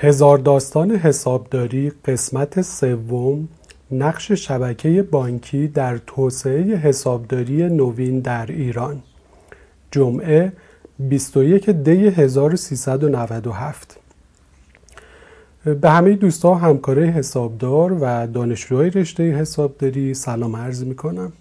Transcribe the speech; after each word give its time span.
هزار 0.00 0.38
داستان 0.38 0.90
حسابداری 0.90 1.92
قسمت 2.04 2.62
سوم 2.62 3.48
نقش 3.90 4.32
شبکه 4.32 5.02
بانکی 5.02 5.68
در 5.68 5.98
توسعه 5.98 6.76
حسابداری 6.76 7.68
نوین 7.68 8.20
در 8.20 8.46
ایران. 8.46 9.02
جمعه 9.90 10.52
21 10.98 11.70
دی 11.70 12.08
1397 12.08 13.98
به 15.80 15.90
همه 15.90 16.14
دوستان 16.14 16.52
و 16.52 16.54
همکارای 16.54 17.08
حسابدار 17.08 17.92
و 18.00 18.26
دانشجوهای 18.26 18.90
رشته 18.90 19.22
حسابداری 19.22 20.14
سلام 20.14 20.56
عرض 20.56 20.84
می 20.84 20.94
کنم 20.94 21.32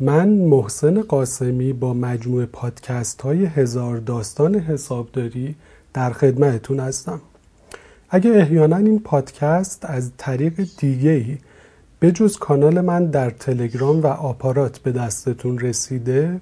من 0.00 0.28
محسن 0.28 1.02
قاسمی 1.02 1.72
با 1.72 1.94
مجموعه 1.94 2.46
پادکست 2.46 3.20
های 3.20 3.44
هزار 3.44 3.96
داستان 3.96 4.54
حسابداری 4.54 5.54
در 5.94 6.12
خدمتتون 6.12 6.80
هستم. 6.80 7.20
اگه 8.10 8.30
احیانا 8.30 8.76
این 8.76 9.00
پادکست 9.00 9.84
از 9.84 10.10
طریق 10.18 10.66
دیگه 10.78 11.10
ای 11.10 11.38
به 12.00 12.12
جز 12.12 12.36
کانال 12.36 12.80
من 12.80 13.06
در 13.06 13.30
تلگرام 13.30 14.00
و 14.00 14.06
آپارات 14.06 14.78
به 14.78 14.92
دستتون 14.92 15.58
رسیده 15.58 16.40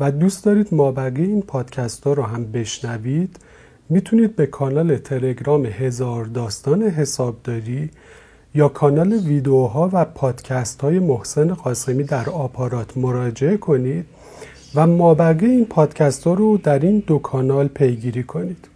و 0.00 0.10
دوست 0.10 0.44
دارید 0.44 0.74
مابقی 0.74 1.22
این 1.22 1.42
پادکست 1.42 2.04
ها 2.04 2.12
رو 2.12 2.22
هم 2.22 2.52
بشنوید 2.52 3.36
می‌تونید 3.88 4.36
به 4.36 4.46
کانال 4.46 4.96
تلگرام 4.96 5.66
هزار 5.66 6.24
داستان 6.24 6.82
حسابداری 6.82 7.90
یا 8.54 8.68
کانال 8.68 9.12
ویدیوها 9.12 9.90
و 9.92 10.04
پادکست 10.04 10.80
های 10.80 10.98
محسن 10.98 11.54
قاسمی 11.54 12.04
در 12.04 12.30
آپارات 12.30 12.96
مراجعه 12.96 13.56
کنید 13.56 14.06
و 14.74 14.86
مابقی 14.86 15.46
این 15.46 15.64
پادکست 15.64 16.24
ها 16.24 16.34
رو 16.34 16.58
در 16.58 16.78
این 16.78 17.02
دو 17.06 17.18
کانال 17.18 17.68
پیگیری 17.68 18.22
کنید. 18.22 18.75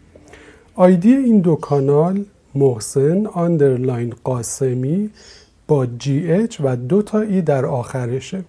ID 0.81 1.15
این 1.15 1.41
دو 1.41 1.55
کانال 1.57 2.25
محسن 2.55 3.27
underline 3.27 4.15
قاسمی 4.25 5.11
با 5.69 5.87
GH 5.87 6.61
و 6.65 6.77
دو 6.77 7.03
تا 7.03 7.21
E 7.21 7.43
در 7.43 7.67
آخرشه. 7.67 8.45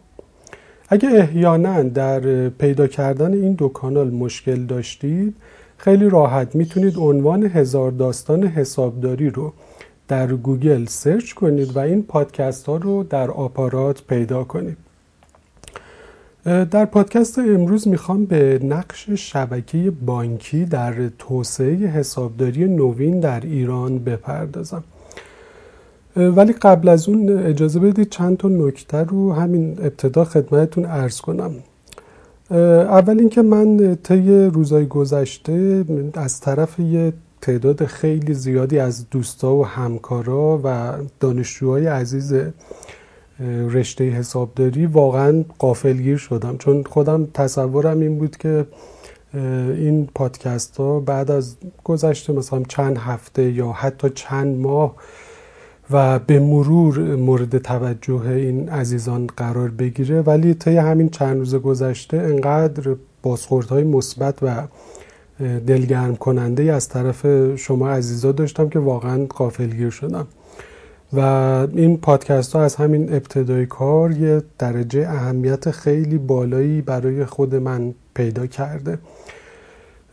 اگه 0.90 1.10
احیانا 1.10 1.84
در 1.84 2.50
پیدا 2.50 2.88
کردن 2.88 3.34
این 3.34 3.54
دو 3.54 3.68
کانال 3.68 4.10
مشکل 4.10 4.66
داشتید 4.66 5.36
خیلی 5.78 6.10
راحت 6.10 6.56
می‌تونید 6.56 6.98
عنوان 6.98 7.44
هزار 7.44 7.92
داستان 7.92 8.44
حسابداری 8.44 9.30
رو 9.30 9.54
در 10.08 10.28
گوگل 10.34 10.86
search 10.86 11.34
کنید 11.34 11.76
و 11.76 11.80
این 11.80 12.04
پادکست 12.04 12.66
ها 12.66 12.78
رو 12.78 13.04
در 13.04 13.32
آپارات 13.32 14.04
پیدا 14.04 14.44
کنید. 14.44 14.78
در 16.46 16.86
پادکست 16.86 17.40
امروز 17.40 17.88
می‌خوام 17.88 18.26
به 18.26 18.60
نقش 18.64 19.10
شبکه 19.10 19.92
بانکی 20.06 20.66
در 20.66 20.94
توسعه 21.20 21.76
حسابداری 21.76 22.66
نوین 22.66 23.20
در 23.20 23.40
ایران 23.40 24.00
بپردازم. 24.00 24.84
ولی 26.16 26.54
قبل 26.54 26.90
از 26.90 27.10
اون 27.10 27.40
اجازه 27.46 27.80
بدید 27.80 28.10
چند 28.10 28.38
تا 28.38 28.48
نکته 28.48 28.98
رو 28.98 29.34
همین 29.34 29.78
ابتدا 29.80 30.24
خدمتتون 30.26 30.86
ارز 30.86 31.22
کنم. 31.22 31.52
اول 32.52 33.20
اینکه 33.20 33.42
من 33.42 33.98
طی 34.04 34.46
روزهای 34.46 34.86
گذشته 34.86 35.86
از 36.14 36.40
طرف 36.40 36.80
یه 36.80 37.14
تعداد 37.42 37.86
خیلی 37.86 38.34
زیادی 38.34 38.80
از 38.80 39.10
دوستا 39.10 39.56
و 39.56 39.66
همکارا 39.66 40.62
و 40.64 40.92
دانشجوهای 41.20 41.88
عزیز 41.88 42.34
رشته 43.70 44.10
حسابداری 44.10 44.86
واقعا 44.86 45.44
قافلگیر 45.60 46.18
شدم. 46.18 46.58
چون 46.58 46.84
خودم 46.84 47.28
تصورم 47.34 48.00
این 48.00 48.18
بود 48.18 48.38
که 48.38 48.66
این 49.34 50.10
پادکست 50.16 50.78
ها 50.78 51.00
بعد 51.00 51.32
از 51.32 51.56
گذشته 51.84 52.34
مثلا 52.34 52.64
چند 52.68 52.98
هفته 52.98 53.52
یا 53.52 53.72
حتی 53.72 54.10
چند 54.10 54.58
ماه 54.58 54.96
و 55.92 56.20
به 56.20 56.40
مرور 56.40 57.16
مورد 57.16 57.58
توجه 57.58 58.22
این 58.22 58.70
عزیزان 58.70 59.28
قرار 59.38 59.70
بگیره 59.70 60.22
ولی 60.22 60.54
طی 60.54 60.78
همین 60.78 61.10
چند 61.10 61.38
روز 61.38 61.56
گذشته 61.56 62.18
انقدر 62.18 62.96
بازخوردهای 63.24 63.84
مثبت 63.84 64.38
و 64.42 64.68
دلگرم 65.68 66.16
کننده 66.16 66.74
از 66.74 66.90
طرف 66.90 67.56
شما 67.56 67.90
عزیزا 67.90 68.32
داشتم 68.32 68.70
که 68.70 68.80
واقعا 68.80 69.26
قافلگیر 69.26 69.90
شدم. 69.90 70.28
و 71.14 71.20
این 71.76 71.98
پادکست 71.98 72.54
ها 72.54 72.64
از 72.64 72.76
همین 72.76 73.14
ابتدای 73.14 73.66
کار 73.66 74.12
یه 74.12 74.42
درجه 74.60 75.08
اهمیت 75.10 75.72
خیلی 75.72 76.18
بالایی 76.18 76.82
برای 76.82 77.26
خود 77.26 77.56
من 77.56 77.94
پیدا 78.14 78.48
کرده. 78.48 78.98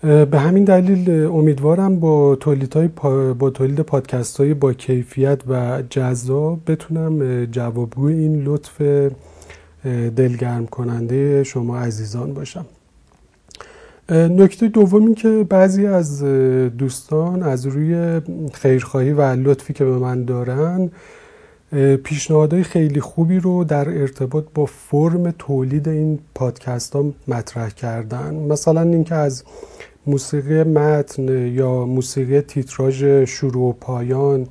به 0.02 0.38
همین 0.38 0.64
دلیل 0.64 1.10
امیدوارم 1.10 2.00
با 2.00 2.36
تولید, 2.36 2.94
با 3.38 3.50
تولید 3.50 3.80
پادکست 3.80 4.40
های 4.40 4.54
با 4.54 4.72
کیفیت 4.72 5.40
و 5.48 5.82
جذاب 5.90 6.60
بتونم 6.66 7.44
جوابگوی 7.44 8.12
این 8.14 8.42
لطف 8.44 8.82
دلگرم 10.16 10.66
کننده 10.66 11.44
شما 11.44 11.78
عزیزان 11.78 12.34
باشم. 12.34 12.66
نکته 14.10 14.68
دومی 14.68 15.14
که 15.14 15.46
بعضی 15.48 15.86
از 15.86 16.24
دوستان 16.78 17.42
از 17.42 17.66
روی 17.66 18.20
خیرخواهی 18.52 19.12
و 19.12 19.22
لطفی 19.22 19.72
که 19.72 19.84
به 19.84 19.98
من 19.98 20.24
دارن 20.24 20.90
پیشنهادهای 22.04 22.62
خیلی 22.62 23.00
خوبی 23.00 23.38
رو 23.38 23.64
در 23.64 23.88
ارتباط 23.88 24.44
با 24.54 24.66
فرم 24.66 25.30
تولید 25.30 25.88
این 25.88 26.18
پادکست 26.34 26.96
ها 26.96 27.04
مطرح 27.28 27.68
کردن. 27.68 28.34
مثلا 28.34 28.82
اینکه 28.82 29.14
از 29.14 29.44
موسیقی 30.06 30.62
متن 30.62 31.46
یا 31.46 31.84
موسیقی 31.86 32.40
تیتراژ 32.40 33.04
شروع 33.04 33.68
و 33.68 33.72
پایان 33.72 34.46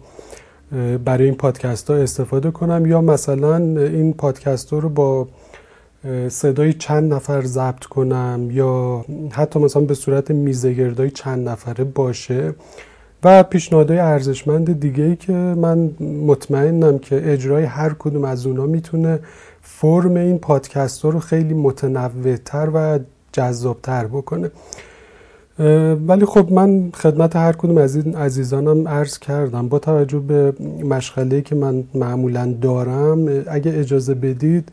برای 1.06 1.26
این 1.26 1.36
پادکست 1.36 1.90
ها 1.90 1.96
استفاده 1.96 2.52
کنم 2.52 2.86
یا 2.86 3.02
مثلا 3.02 3.58
این 3.78 4.14
پادکست 4.14 4.70
ها 4.74 4.80
رو 4.80 4.90
با 4.90 5.28
صدای 6.30 6.74
چند 6.74 7.14
نفر 7.14 7.42
ضبط 7.42 7.84
کنم 7.84 8.48
یا 8.52 9.06
حتی 9.32 9.60
مثلا 9.60 9.82
به 9.82 9.94
صورت 9.94 10.32
میزگردای 10.32 11.12
چند 11.12 11.50
نفره 11.50 11.84
باشه 11.84 12.54
و 13.24 13.44
پیشنهادهای 13.44 14.00
ارزشمند 14.00 14.80
دیگه 14.80 15.04
ای 15.04 15.16
که 15.16 15.34
من 15.34 15.78
مطمئنم 16.28 17.00
که 17.00 17.34
اجرای 17.34 17.64
هر 17.64 17.96
کدوم 18.00 18.24
از 18.24 18.46
اونا 18.46 18.66
می‌تونه 18.66 19.20
فرم 19.62 20.16
این 20.16 20.38
پادکست 20.38 21.06
رو 21.06 21.20
خیلی 21.20 21.54
متنوعتر 21.54 22.70
و 22.74 23.00
جذابتر 23.32 24.08
بکنه. 24.08 24.52
ولی 26.08 26.26
خب 26.26 26.52
من 26.52 26.92
خدمت 26.94 27.36
هر 27.36 27.54
کدوم 27.54 27.78
از 27.78 27.96
این 27.96 28.16
عزیزانم 28.16 28.88
عرض 28.88 29.20
کردم 29.20 29.68
با 29.68 29.80
توجه 29.80 30.20
به 30.20 30.54
مشغله 30.84 31.42
که 31.42 31.56
من 31.56 31.84
معمولا 31.94 32.56
دارم 32.62 33.44
اگه 33.48 33.80
اجازه 33.80 34.14
بدید 34.14 34.72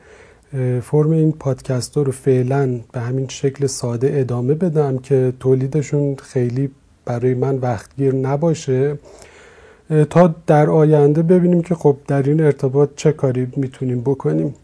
فرم 0.82 1.10
این 1.10 1.32
پادکست 1.32 1.96
رو 1.96 2.12
فعلا 2.12 2.80
به 2.92 3.00
همین 3.00 3.28
شکل 3.28 3.66
ساده 3.66 4.10
ادامه 4.14 4.54
بدم 4.54 4.98
که 4.98 5.32
تولیدشون 5.40 6.16
خیلی 6.16 6.70
برای 7.04 7.34
من 7.34 7.56
وقتگیر 7.56 8.14
نباشه. 8.14 8.98
تا 10.10 10.34
در 10.46 10.70
آینده 10.70 11.22
ببینیم 11.22 11.62
که 11.62 11.74
خب 11.74 11.96
در 12.06 12.22
این 12.22 12.40
ارتباط 12.40 12.88
چه 12.96 13.12
کاری 13.12 13.48
می‌تونیم 13.56 14.00
بکنیم. 14.00 14.54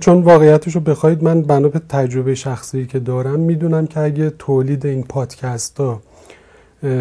چون 0.00 0.22
واقعیتش 0.22 0.74
رو 0.74 0.80
بخواید 0.80 1.24
من 1.24 1.42
بنا 1.42 1.68
به 1.68 1.80
تجربه 1.88 2.34
شخصی 2.34 2.86
که 2.86 2.98
دارم 2.98 3.40
می‌دونم 3.40 3.86
که 3.86 4.00
اگه 4.00 4.30
تولید 4.38 4.86
این 4.86 5.02
پادکست 5.02 5.80
ها 5.80 6.02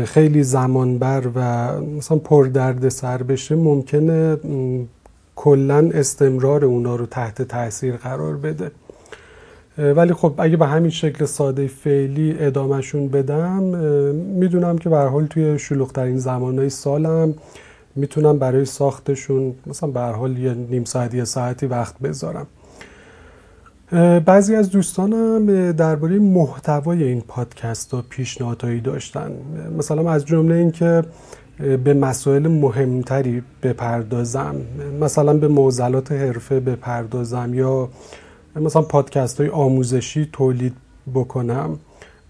خیلی 0.05 0.43
زمانبر 0.43 1.23
و 1.35 1.71
مثلا 1.81 2.17
پر 2.17 2.45
درد 2.45 2.89
سر 2.89 3.23
بشه 3.23 3.55
ممکنه 3.55 4.37
کلا 5.43 5.89
استمرار 5.93 6.65
اونا 6.65 6.95
رو 6.95 7.05
تحت 7.05 7.41
تاثیر 7.41 7.95
قرار 7.95 8.37
بده. 8.37 8.71
ولی 9.77 10.13
خب 10.13 10.33
اگه 10.37 10.57
به 10.57 10.67
همین 10.67 10.89
شکل 10.89 11.25
ساده 11.25 11.67
فعلی 11.67 12.35
ادامهشون 12.39 13.07
بدم 13.07 13.63
می‌دونم 14.13 14.77
که 14.77 14.89
به 14.89 14.97
حال 14.97 15.25
توی 15.25 15.59
شلوغترین 15.59 16.17
زمانهای 16.17 16.69
سالم 16.69 17.33
می‌تونم 17.95 18.39
برای 18.39 18.65
ساختشون 18.65 19.53
مثلا 19.67 19.89
به 19.89 19.99
حال 19.99 20.37
یه 20.37 20.53
نیم 20.53 20.83
ساعتی 20.83 21.17
یه 21.17 21.23
ساعتی 21.23 21.65
وقت 21.65 21.99
بذارم. 21.99 22.47
بعضی 24.25 24.55
از 24.55 24.69
دوستانم 24.69 25.71
درباره 25.71 26.19
محتوای 26.19 27.03
این 27.03 27.21
پادکست 27.27 27.93
ها 27.93 28.03
پیشنهادهایی 28.09 28.79
داشتن. 28.79 29.31
مثلا 29.77 30.11
از 30.11 30.25
جمله 30.25 30.55
اینکه 30.55 31.03
به 31.83 31.93
مسائل 31.93 32.47
مهمتری 32.47 33.43
بپردازم. 33.63 34.55
مثلا 35.01 35.33
به 35.33 35.47
معضلات 35.47 36.11
حرفه 36.11 36.59
بپردازم 36.59 37.53
یا 37.53 37.89
مثلا 38.55 38.81
پادکست 38.81 39.41
های 39.41 39.49
آموزشی 39.49 40.29
تولید 40.33 40.73
بکنم 41.13 41.79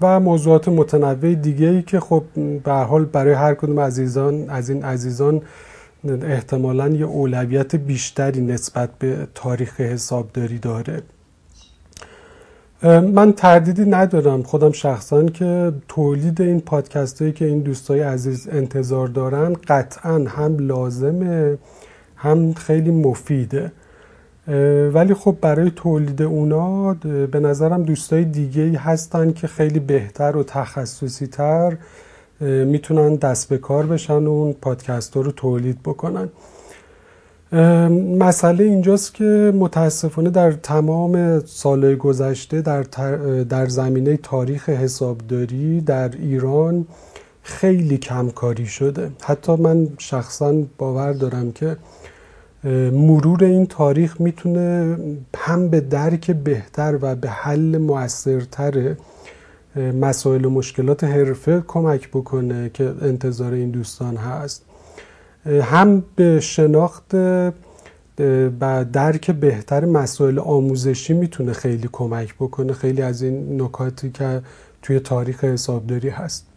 و 0.01 0.19
موضوعات 0.19 0.67
متنوع 0.67 1.33
دیگه 1.33 1.67
ای 1.67 1.81
که 1.81 1.99
خب 1.99 2.23
به 2.63 2.71
حال 2.71 3.05
برای 3.05 3.33
هر 3.33 3.53
کدوم 3.53 3.79
عزیزان 3.79 4.49
از 4.49 4.69
این 4.69 4.83
عزیزان 4.83 5.41
احتمالا 6.05 6.87
یه 6.87 7.05
اولویت 7.05 7.75
بیشتری 7.75 8.41
نسبت 8.41 8.89
به 8.99 9.27
تاریخ 9.35 9.81
حسابداری 9.81 10.57
داره. 10.57 11.01
من 12.83 13.33
تردیدی 13.33 13.85
ندارم. 13.85 14.43
خودم 14.43 14.71
شخصا 14.71 15.25
که 15.25 15.73
تولید 15.87 16.41
این 16.41 16.61
پادکست 16.61 17.21
هایی 17.21 17.33
که 17.33 17.45
این 17.45 17.59
دوستای 17.59 17.99
عزیز 17.99 18.47
انتظار 18.51 19.07
دارن 19.07 19.55
قطعا 19.67 20.25
هم 20.27 20.57
لازمه 20.59 21.57
هم 22.15 22.53
خیلی 22.53 22.91
مفیده. 22.91 23.71
ولی 24.93 25.13
خب 25.13 25.37
برای 25.41 25.71
تولید 25.75 26.21
اونا 26.21 26.93
به 27.31 27.39
نظرم 27.39 27.83
دوستای 27.83 28.25
دیگه 28.25 28.77
هستن 28.77 29.31
که 29.31 29.47
خیلی 29.47 29.79
بهتر 29.79 30.37
و 30.37 30.43
تخصصی 30.43 31.27
تر 31.27 31.77
می‌تونن 32.65 33.15
دست 33.15 33.49
به 33.49 33.57
کار 33.57 33.85
بشن 33.85 34.23
و 34.23 34.29
اون 34.29 34.53
پادکست 34.53 35.15
رو 35.15 35.31
تولید 35.31 35.83
بکنن. 35.83 36.29
مسئله 37.53 38.63
اینجاست 38.63 39.13
که 39.13 39.53
متاسفانه 39.55 40.29
در 40.29 40.51
تمام 40.51 41.39
سال 41.39 41.95
گذشته 41.95 42.61
در, 42.61 42.83
در 43.43 43.67
زمینه 43.67 44.17
تاریخ 44.17 44.69
حسابداری 44.69 45.81
در 45.81 46.09
ایران 46.09 46.85
خیلی 47.43 47.97
کمکاری 47.97 48.65
شده. 48.65 49.11
حتی 49.21 49.55
من 49.55 49.87
شخصا 49.97 50.53
باور 50.77 51.13
دارم 51.13 51.51
که 51.51 51.77
مرور 52.91 53.43
این 53.43 53.65
تاریخ 53.65 54.21
می‌تونه 54.21 54.97
هم 55.37 55.69
به 55.69 55.79
درک 55.79 56.31
بهتر 56.31 56.97
و 57.01 57.15
به 57.15 57.29
حل 57.29 57.77
موثرتر 57.77 58.95
مسائل 59.75 60.45
و 60.45 60.49
مشکلات 60.49 61.03
حرفه 61.03 61.63
کمک 61.67 62.09
بکنه 62.09 62.71
که 62.73 62.93
انتظار 63.01 63.53
این 63.53 63.71
دوستان 63.71 64.15
هست. 64.17 64.65
هم 65.45 66.03
به 66.15 66.39
شناخت 66.39 67.13
و 68.61 68.85
درک 68.93 69.31
بهتر 69.31 69.85
مسائل 69.85 70.39
آموزشی 70.39 71.13
می‌تونه 71.13 71.53
خیلی 71.53 71.89
کمک 71.91 72.35
بکنه. 72.35 72.73
خیلی 72.73 73.01
از 73.01 73.21
این 73.21 73.61
نکاتی 73.61 74.09
که 74.09 74.41
توی 74.81 74.99
تاریخ 74.99 75.43
حسابداری 75.43 76.09
هست. 76.09 76.47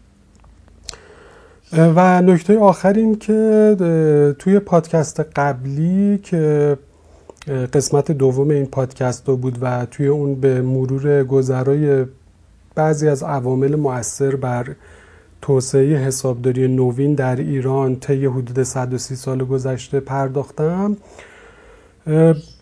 و 1.73 2.23
نکته 2.23 2.59
آخر 2.59 2.93
این 2.93 3.19
که 3.19 3.77
توی 4.39 4.59
پادکست 4.59 5.21
قبلی 5.21 6.19
که 6.23 6.77
قسمت 7.73 8.13
دوم 8.13 8.51
این 8.51 8.67
پادکست 8.67 9.25
بود 9.25 9.59
و 9.61 9.87
توی 9.91 10.07
اون 10.07 10.35
به 10.35 10.63
مرور 10.63 11.25
گذرای 11.25 12.05
بعضی 12.75 13.09
از 13.09 13.23
عوامل 13.23 13.77
مؤثر 13.77 14.37
بر 14.37 14.67
توسعه 15.45 15.97
حسابداری 15.97 16.69
نوین 16.69 17.15
در 17.15 17.37
ایران 17.37 17.97
طی 17.97 18.27
حدود 18.27 18.63
130 18.63 19.17
سال 19.17 19.45
گذشته 19.45 20.01
پرداختم. 20.01 20.97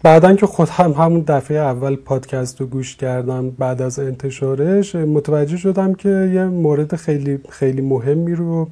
بعدا 0.03 0.35
که 0.35 0.47
خود 0.47 0.69
هم 0.69 0.93
همون 0.93 1.21
دفعه 1.21 1.57
اول 1.57 1.97
پادکست 1.97 2.61
رو 2.61 2.67
گوش 2.67 2.97
کردم 2.97 3.51
بعد 3.51 3.83
از 3.83 3.99
انتشارش 3.99 4.95
متوجه 4.95 5.57
شدم 5.57 5.95
که 5.95 6.09
یه 6.35 6.45
مورد 6.45 6.97
خیلی 6.97 7.41
خیلی 7.49 7.81
مهمی 7.81 8.35
رو 8.35 8.69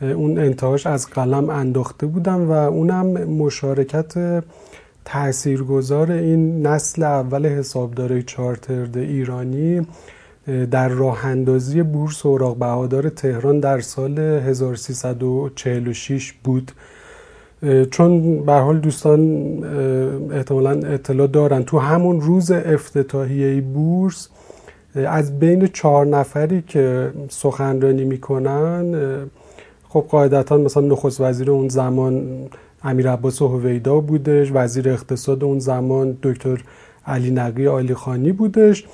اون 0.00 0.38
انتهاش 0.38 0.86
از 0.86 1.06
قلم 1.06 1.50
انداخته 1.50 2.06
بودم 2.06 2.48
و 2.48 2.52
اونم 2.52 3.06
مشارکت 3.24 4.42
تاثیرگذار 5.04 6.12
این 6.12 6.66
نسل 6.66 7.02
اول 7.02 7.46
حسابدارای 7.46 8.22
چارترد 8.22 8.98
ایرانی 8.98 9.86
در 10.70 10.88
راه 10.88 11.26
اندازی 11.26 11.82
بورس 11.82 12.26
اوراق 12.26 12.56
بهادار 12.56 13.08
تهران 13.08 13.60
در 13.60 13.80
سال 13.80 14.18
1346 14.18 16.32
بود. 16.32 16.72
چون 17.90 18.42
به 18.44 18.52
حال 18.52 18.78
دوستان 18.78 19.20
احتمالا 20.32 20.70
اطلاع 20.70 21.26
دارن 21.26 21.62
تو 21.62 21.78
همون 21.78 22.20
روز 22.20 22.50
افتتاحیه 22.50 23.60
بورس 23.60 24.28
از 24.94 25.38
بین 25.38 25.66
چهار 25.66 26.06
نفری 26.06 26.62
که 26.66 27.10
سخنرانی 27.28 28.04
می‌کنن 28.04 28.94
خب 29.88 30.04
قاعدتا 30.08 30.56
مثلا 30.56 30.82
نخست 30.82 31.20
وزیر 31.20 31.50
اون 31.50 31.68
زمان 31.68 32.22
امیر 32.82 33.10
عباس 33.10 33.42
هویدا 33.42 34.00
بودش 34.00 34.50
وزیر 34.54 34.88
اقتصاد 34.88 35.44
اون 35.44 35.58
زمان 35.58 36.18
دکتر 36.22 36.62
علی 37.06 37.30
نقی 37.30 37.66
آلی 37.66 37.94
خانی 37.94 38.32
بودش. 38.32 38.86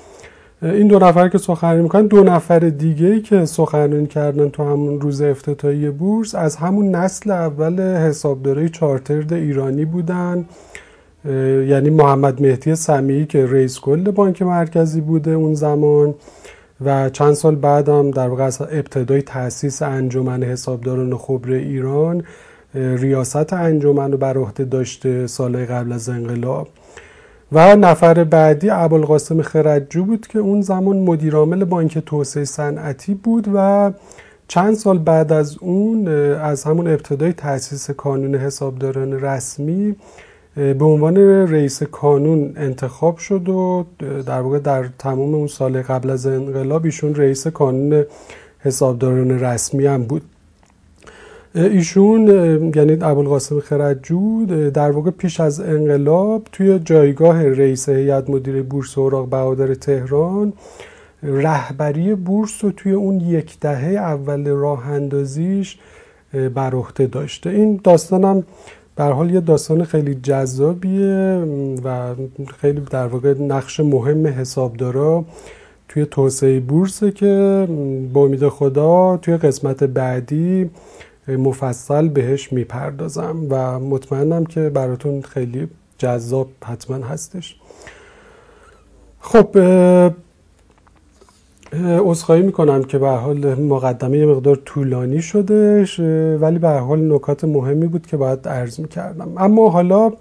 این 0.61 0.87
دو 0.87 0.99
نفر 0.99 1.29
که 1.29 1.37
سخنرانی 1.37 1.81
می‌کنن 1.81 2.07
دو 2.07 2.23
نفر 2.23 2.59
دیگه 2.59 3.21
که 3.21 3.45
سخنرانی 3.45 4.07
کردن 4.07 4.49
تو 4.49 4.63
همون 4.63 5.01
روز 5.01 5.21
افتتاحیه 5.21 5.91
بورس 5.91 6.35
از 6.35 6.55
همون 6.55 6.95
نسل 6.95 7.31
اول 7.31 7.81
حسابداری 7.81 8.69
چارترد 8.69 9.33
ایرانی 9.33 9.85
بودن. 9.85 10.45
یعنی 11.67 11.89
محمد 11.89 12.41
مهدی 12.41 12.75
سمیعی 12.75 13.25
که 13.25 13.45
رئیس 13.45 13.79
کل 13.79 14.11
بانک 14.11 14.41
مرکزی 14.41 15.01
بوده 15.01 15.31
اون 15.31 15.53
زمان 15.53 16.15
و 16.85 17.09
چند 17.09 17.33
سال 17.33 17.55
بعدم 17.55 18.11
در 18.11 18.27
واقع 18.27 18.43
ابتدای 18.71 19.21
تاسیس 19.21 19.81
انجمن 19.81 20.43
حسابداران 20.43 21.17
خبر 21.17 21.51
ایران 21.51 22.23
ریاست 22.73 23.53
انجمن 23.53 24.11
رو 24.11 24.17
بر 24.17 24.37
عهده 24.37 24.65
داشته 24.65 25.27
سال 25.27 25.65
قبل 25.65 25.91
از 25.91 26.09
انقلاب. 26.09 26.67
و 27.51 27.75
نفر 27.75 28.23
بعدی 28.23 28.69
ابوالقاسم 28.69 29.41
خرجو 29.41 30.05
بود 30.05 30.27
که 30.27 30.39
اون 30.39 30.61
زمان 30.61 30.97
مدیرعامل 30.97 31.63
بانک 31.63 31.97
توسعه 31.97 32.45
صنعتی 32.45 33.13
بود 33.13 33.47
و 33.53 33.91
چند 34.47 34.73
سال 34.73 34.97
بعد 34.97 35.31
از 35.31 35.57
اون 35.57 36.07
از 36.37 36.63
همون 36.63 36.87
ابتدای 36.87 37.33
تاسیس 37.33 37.91
کانون 37.91 38.35
حسابداران 38.35 39.13
رسمی 39.13 39.95
به 40.55 40.85
عنوان 40.85 41.17
رئیس 41.47 41.83
کانون 41.83 42.53
انتخاب 42.57 43.17
شد 43.17 43.49
و 43.49 43.85
در 44.25 44.41
واقع 44.41 44.59
در 44.59 44.89
تمام 44.99 45.33
اون 45.33 45.47
سال 45.47 45.81
قبل 45.81 46.09
از 46.09 46.27
انقلاب 46.27 46.85
ایشون 46.85 47.15
رئیس 47.15 47.47
کانون 47.47 48.05
حسابداران 48.59 49.39
رسمی 49.39 49.85
هم 49.85 50.03
بود. 50.03 50.21
ایشون 51.57 52.27
یعنی 52.75 52.93
ابوالقاسم 53.01 53.59
خردجو 53.59 54.45
در 54.69 54.91
واقع 54.91 55.11
پیش 55.11 55.39
از 55.39 55.59
انقلاب 55.59 56.47
توی 56.51 56.79
جایگاه 56.79 57.43
رئیس 57.43 57.89
هیئت 57.89 58.29
مدیره 58.29 58.61
بورس 58.61 58.97
اوراق 58.97 59.29
بهادر 59.29 59.73
تهران 59.73 60.53
رهبری 61.23 62.15
بورس 62.15 62.63
رو 62.63 62.71
توی 62.71 62.91
اون 62.91 63.19
یک 63.19 63.59
دهه 63.59 63.87
اول 63.87 64.47
راه 64.47 64.87
اندازیش 64.87 65.77
بر 66.55 66.75
عهده 66.75 67.07
داشته. 67.07 67.49
این 67.49 67.79
داستانم 67.83 68.43
به 68.95 69.03
حال 69.03 69.31
یه 69.31 69.39
داستان 69.39 69.83
خیلی 69.83 70.15
جذابیه 70.15 71.43
و 71.83 72.15
خیلی 72.61 72.81
در 72.91 73.07
واقع 73.07 73.33
نقش 73.33 73.79
مهم 73.79 74.27
حسابدارا 74.27 75.25
توی 75.89 76.05
توسعه 76.05 76.59
بورسه 76.59 77.11
که 77.11 77.67
با 78.13 78.21
امید 78.21 78.47
خدا 78.47 79.17
توی 79.17 79.37
قسمت 79.37 79.83
بعدی 79.83 80.69
مفصل 81.27 82.07
بهش 82.07 82.53
می‌پردازم 82.53 83.47
و 83.49 83.79
مطمئنم 83.79 84.45
که 84.45 84.69
براتون 84.69 85.21
خیلی 85.21 85.67
جذاب 85.97 86.47
حتما 86.65 87.05
هستش. 87.05 87.55
خب 89.19 89.57
عذرخواهی 91.83 92.41
می‌کنم 92.41 92.83
که 92.83 92.97
به 92.97 93.09
حال 93.09 93.55
مقدمه 93.55 94.17
یه 94.17 94.25
مقدار 94.25 94.55
طولانی 94.55 95.21
شدش 95.21 95.99
ولی 96.39 96.59
به 96.59 96.69
حال 96.69 97.13
نکات 97.13 97.43
مهمی 97.43 97.87
بود 97.87 98.07
که 98.07 98.17
باید 98.17 98.47
عرض 98.47 98.79
می‌کردم. 98.79 99.33
اما 99.37 99.69
حالا 99.69 100.11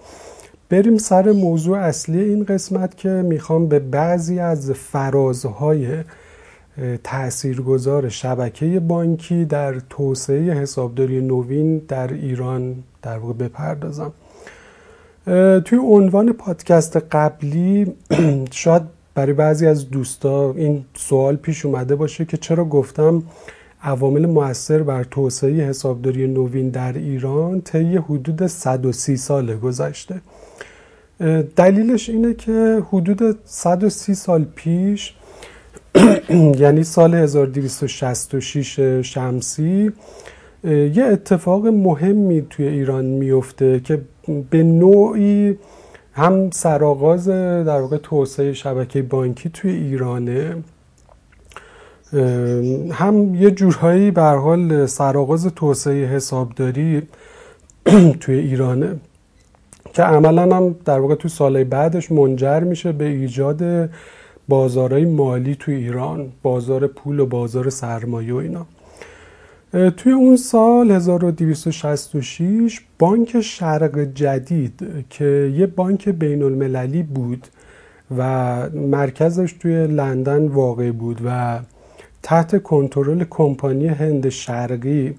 بریم 0.69 0.99
سر 0.99 1.33
موضوع 1.33 1.79
اصلی 1.79 2.21
این 2.21 2.45
قسمت 2.45 2.97
که 2.97 3.09
می‌خوام 3.09 3.67
به 3.67 3.79
بعضی 3.79 4.39
از 4.39 4.71
فرازهای 4.71 5.89
تاثیرگذار 7.05 8.09
شبکه 8.09 8.81
بانکی 8.81 9.45
در 9.45 9.75
توسعه 9.91 10.53
حسابداری 10.53 11.21
نوین 11.21 11.79
در 11.79 12.13
ایران 12.13 12.75
در 13.03 13.19
واقع 13.19 13.33
بپردازم. 13.33 14.13
توی 15.65 15.79
عنوان 15.79 16.33
پادکست 16.33 16.97
قبلی 16.97 17.95
شاید 18.51 18.83
برای 19.15 19.33
بعضی 19.33 19.67
از 19.67 19.91
دوستا 19.91 20.53
این 20.53 20.85
سوال 20.95 21.37
پیش 21.37 21.67
اومده 21.67 21.97
باشه 21.97 22.25
که 22.25 22.37
چرا 22.37 22.65
گفتم 22.65 23.23
عوامل 23.83 24.27
موثر 24.27 24.83
بر 24.83 25.05
توسعه 25.05 25.69
حسابداری 25.69 26.27
نوین 26.27 26.69
در 26.71 26.93
ایران 26.93 27.61
طی 27.61 27.97
حدود 27.97 28.47
130 28.47 29.17
سال 29.17 29.57
گذشته. 29.57 30.21
دلیلش 31.57 32.09
اینه 32.09 32.35
که 32.35 32.83
حدود 32.93 33.39
130 33.45 34.15
سال 34.15 34.45
پیش 34.45 35.15
یعنی 36.63 36.85
سال 36.85 37.15
1266 37.15 38.81
شمسی 39.03 39.93
یه 40.65 41.05
اتفاق 41.05 41.67
مهمی 41.67 42.47
توی 42.51 42.69
ایران 42.69 43.05
میفته 43.05 43.81
که 43.81 44.01
به 44.51 44.63
نوعی 44.63 45.59
هم 46.13 46.51
سرآغاز 46.51 47.29
در 47.29 47.81
واقع 47.81 47.97
توسعه 47.97 48.53
شبکه 48.53 49.03
بانکی 49.03 49.49
توی 49.49 49.71
ایرانه 49.71 50.57
هم 52.93 53.35
یه 53.35 53.51
جورهایی 53.51 54.11
به 54.11 54.23
حال 54.23 54.87
سرآغاز 54.87 55.47
توسعه 55.47 56.05
حسابداری 56.07 57.03
توی 58.21 58.35
ایرانه 58.39 58.97
که 59.93 60.03
عملا 60.03 60.57
هم 60.57 60.77
در 60.85 60.99
واقع 60.99 61.15
تو 61.15 61.29
سالهای 61.29 61.65
بعدش 61.65 62.13
منجر 62.13 62.61
میشه 62.61 62.93
به 62.93 63.05
ایجاد 63.05 63.91
بازارهای 64.49 65.05
مالی 65.05 65.55
تو 65.55 65.71
ایران 65.73 66.33
بازار 66.43 66.87
پول 66.87 67.21
و 67.21 67.27
بازار 67.27 67.71
سرمایه 67.71 68.35
و 68.35 68.37
اینا. 68.37 68.67
توی 69.97 70.13
اون 70.13 70.37
سال 70.37 70.91
1266 70.91 72.81
بانک 72.99 73.41
شرق 73.41 73.99
جدید 73.99 75.05
که 75.11 75.53
یه 75.57 75.67
بانک 75.67 76.09
بین 76.09 76.43
المللی 76.43 77.03
بود 77.03 77.47
و 78.19 78.71
مرکزش 78.71 79.53
توی 79.53 79.87
لندن 79.87 80.47
واقع 80.47 80.93
بود 80.93 81.21
و 81.25 81.61
تحت 82.23 82.63
کنترل 82.63 83.25
کمپانی 83.31 83.87
هند 83.87 84.29
شرقی 84.29 85.15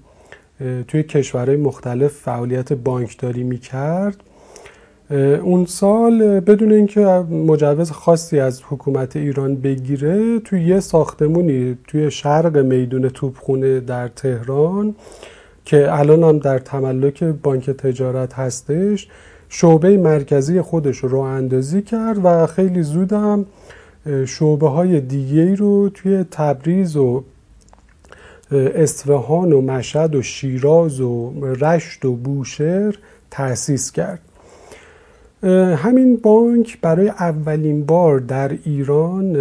توی 0.88 1.02
کشورهای 1.02 1.56
مختلف 1.56 2.12
فعالیت 2.12 2.72
بانکداری 2.72 3.42
می‌کرد. 3.42 4.16
اون 5.10 5.66
سال 5.66 6.40
بدون 6.40 6.72
اینکه 6.72 7.00
مجوز 7.30 7.90
خاصی 7.90 8.40
از 8.40 8.62
حکومت 8.68 9.16
ایران 9.16 9.56
بگیره 9.56 10.38
توی 10.38 10.64
یه 10.64 10.80
ساختمونی 10.80 11.78
توی 11.86 12.10
شرق 12.10 12.56
میدون 12.56 13.08
توپخونه 13.08 13.80
در 13.80 14.08
تهران 14.08 14.94
که 15.64 15.92
الان 15.92 16.24
هم 16.24 16.38
در 16.38 16.58
تملک 16.58 17.24
بانک 17.24 17.70
تجارت 17.70 18.34
هستش 18.34 19.08
شعبه 19.48 19.96
مرکزی 19.96 20.60
خودش 20.60 20.98
رو 20.98 21.18
اندازی 21.18 21.82
کرد 21.82 22.24
و 22.24 22.46
خیلی 22.46 22.82
زودم 22.82 23.46
شعبه 24.26 24.68
های 24.68 25.00
دیگه 25.00 25.54
رو 25.54 25.88
توی 25.88 26.24
تبریز 26.30 26.96
و 26.96 27.24
اصفهان 28.52 29.52
و 29.52 29.60
مشهد 29.60 30.14
و 30.14 30.22
شیراز 30.22 31.00
و 31.00 31.32
رشت 31.60 32.04
و 32.04 32.16
بوشهر 32.16 32.94
تأسیس 33.30 33.92
کرد. 33.92 34.20
همین 35.76 36.16
بانک 36.16 36.80
برای 36.80 37.08
اولین 37.08 37.86
بار 37.86 38.18
در 38.18 38.58
ایران 38.64 39.36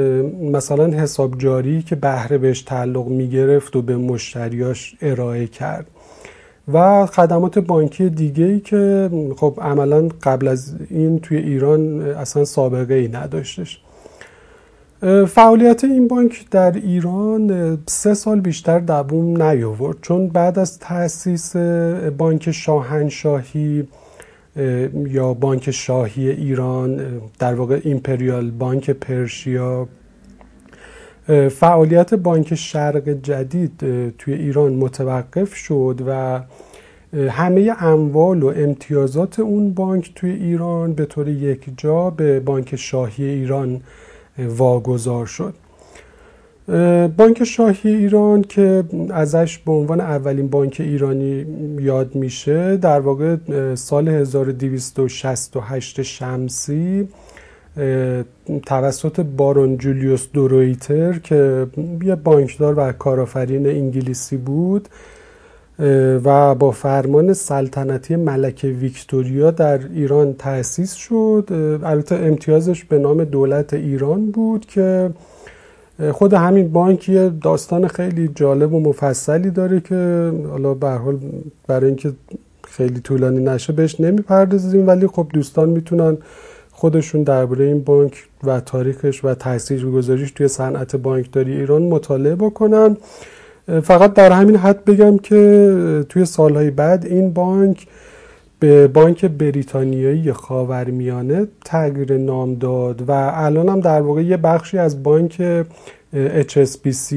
مثلا 0.52 0.88
حساب 0.88 1.38
جاری 1.38 1.82
که 1.82 1.96
بهره 1.96 2.38
بهش 2.38 2.62
تعلق 2.62 3.08
می 3.08 3.30
گرفت 3.30 3.76
و 3.76 3.82
به 3.82 3.98
مشتریاش 3.98 4.96
ارائه 5.02 5.48
کرد. 5.48 5.88
و 6.74 7.06
خدمات 7.06 7.60
بانکی 7.60 8.10
دیگه 8.10 8.46
ای 8.46 8.60
که 8.60 9.10
خب 9.38 9.60
عملا 9.62 10.10
قبل 10.24 10.48
از 10.48 10.76
این 10.90 11.20
توی 11.20 11.38
ایران 11.38 12.02
اصلا 12.02 12.46
سابقه 12.46 12.94
ای 12.94 13.08
نداشتش 13.08 13.80
فعالیت 15.28 15.84
این 15.84 16.08
بانک 16.08 16.50
در 16.52 16.72
ایران 16.72 17.78
سه 17.88 18.14
سال 18.14 18.40
بیشتر 18.40 18.80
دووم 18.80 19.42
نیاورد. 19.42 19.98
چون 20.02 20.28
بعد 20.28 20.60
از 20.60 20.80
تأسیس 20.80 21.56
بانک 22.18 22.52
شاهنشاهی 22.52 23.88
یا 25.08 25.34
بانک 25.34 25.72
شاهی 25.72 26.30
ایران 26.30 27.22
در 27.40 27.54
واقع 27.54 27.80
ایمپریال 27.84 28.52
بانک 28.52 28.90
پرشیا. 28.90 29.88
فعالیت 31.50 32.14
بانک 32.14 32.56
شرق 32.56 33.10
جدید 33.10 33.80
توی 34.18 34.34
ایران 34.34 34.74
متوقف 34.74 35.56
شد 35.56 36.02
و 36.08 36.42
همه 37.30 37.74
اموال 37.80 38.44
و 38.44 38.48
امتیازات 38.48 39.40
اون 39.40 39.74
بانک 39.74 40.12
توی 40.16 40.32
ایران 40.32 40.94
به 40.94 41.06
طور 41.06 41.28
یک 41.28 41.70
جا 41.78 42.10
به 42.10 42.40
بانک 42.40 42.76
شاهی 42.76 43.24
ایران 43.24 43.82
واگذار 44.40 45.26
شد. 45.26 45.54
بانک 47.18 47.44
شاهی 47.44 47.96
ایران 47.96 48.42
که 48.42 48.84
ازش 49.10 49.58
به 49.58 49.72
عنوان 49.72 50.02
اولین 50.02 50.48
بانک 50.48 50.78
ایرانی 50.80 51.46
یاد 51.80 52.16
میشه 52.16 52.78
در 52.78 53.00
واقع 53.00 53.36
سال 53.76 54.08
1268 54.08 56.02
شمسی 56.02 57.08
توسط 58.66 59.20
بارون 59.20 59.78
جولیوس 59.78 60.28
دورویتر 60.34 61.14
که 61.20 61.68
یه 62.04 62.16
بانکدار 62.16 62.74
و 62.80 62.92
کارآفرین 62.92 63.68
انگلیسی 63.68 64.38
بود 64.38 64.90
و 66.24 66.56
با 66.56 66.72
فرمان 66.72 67.34
سلطنتی 67.34 68.16
ملکه 68.16 68.68
ویکتوریا 68.68 69.52
در 69.52 69.80
ایران 69.94 70.34
تأسیس 70.34 70.94
شد. 70.94 71.80
البته 71.84 72.16
امتیازش 72.16 72.84
به 72.84 73.00
نام 73.00 73.24
دولت 73.24 73.74
ایران 73.74 74.32
بود 74.32 74.66
که 74.66 75.10
خود 76.12 76.34
همین 76.34 76.72
بانک 76.72 77.10
یه 77.10 77.30
داستان 77.30 77.88
خیلی 77.88 78.30
جالب 78.36 78.74
و 78.74 78.80
مفصلی 78.80 79.50
داره 79.50 79.80
که 79.80 80.32
حالا 80.50 80.74
به 80.74 80.90
حال 80.90 81.18
برای 81.68 81.86
اینکه 81.88 82.12
خیلی 82.68 83.00
طولانی 83.00 83.44
نشه 83.44 83.74
بهش 83.74 84.00
نمی‌پردازیم 84.00 84.88
ولی 84.88 85.08
خب 85.08 85.28
دوستان 85.34 85.70
می‌تونن 85.70 86.18
خودشون 86.72 87.24
درباره 87.24 87.66
این 87.66 87.84
بانک 87.84 88.28
و 88.44 88.60
تاریخش 88.60 89.26
و 89.26 89.34
تاثیر 89.34 89.86
گذاریش 89.86 90.32
توی 90.32 90.48
صنعت 90.48 90.96
بانکداری 90.96 91.58
ایران 91.58 91.82
مطالعه 91.82 92.36
بکنن. 92.36 92.98
فقط 93.84 94.14
در 94.14 94.32
همین 94.32 94.56
حد 94.56 94.86
بگم 94.86 95.18
که 95.18 96.06
توی 96.10 96.26
سالهای 96.26 96.72
بعد 96.72 97.06
این 97.06 97.34
بانک 97.34 97.88
به 98.60 98.88
بانک 98.88 99.26
بریتانیایی 99.26 100.34
خاورمیانه 100.34 101.48
تغییر 101.66 102.18
نام 102.18 102.56
داد 102.56 103.10
و 103.10 103.12
الان 103.34 103.70
هم 103.70 103.80
در 103.80 104.02
واقع 104.02 104.22
یه 104.22 104.38
بخشی 104.38 104.78
از 104.78 105.04
بانک 105.04 105.66
HSBC 106.48 107.16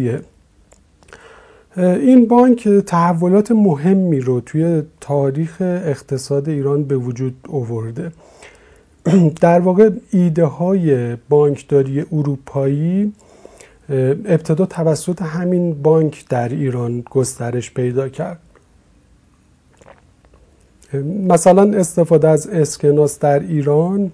این 1.76 2.28
بانک 2.28 2.68
تحولات 2.68 3.50
مهمی 3.50 4.20
رو 4.20 4.40
توی 4.40 4.82
تاریخ 5.00 5.56
اقتصاد 5.60 6.48
ایران 6.48 6.84
به 6.84 6.96
وجود 6.96 7.34
آورده. 7.52 8.12
در 9.40 9.60
واقع 9.60 9.90
ایده 10.10 10.44
های 10.44 11.16
بانکداری 11.28 12.06
اروپایی 12.12 13.12
ابتدا 14.24 14.66
توسط 14.66 15.22
همین 15.22 15.82
بانک 15.82 16.24
در 16.28 16.48
ایران 16.48 17.04
گسترش 17.10 17.74
پیدا 17.74 18.08
کرد. 18.08 18.38
مثلا 21.28 21.78
استفاده 21.78 22.28
از 22.28 22.46
اسکناس 22.46 23.18
در 23.18 23.40
ایران 23.40 24.10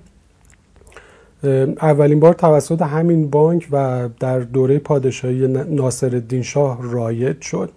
اولین 1.83 2.21
بار 2.21 2.35
توسط 2.35 2.83
همین 2.83 3.31
بانک 3.31 3.69
و 3.73 4.09
در 4.21 4.39
دوره 4.41 4.79
پادشاهی 4.79 5.47
ناصر 5.49 6.23
شاه 6.43 6.79
رایج 6.83 7.41
شد. 7.41 7.71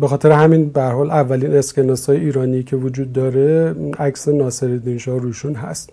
به 0.00 0.08
خاطر 0.08 0.32
همین 0.32 0.68
به 0.68 0.82
حال 0.82 1.10
اولین 1.10 1.54
اسکناس 1.54 2.06
های 2.06 2.20
ایرانی 2.20 2.62
که 2.62 2.76
وجود 2.76 3.12
داره 3.12 3.74
عکس 3.98 4.28
ناصر 4.28 4.98
شاه 4.98 5.18
روشون 5.18 5.54
هست. 5.54 5.90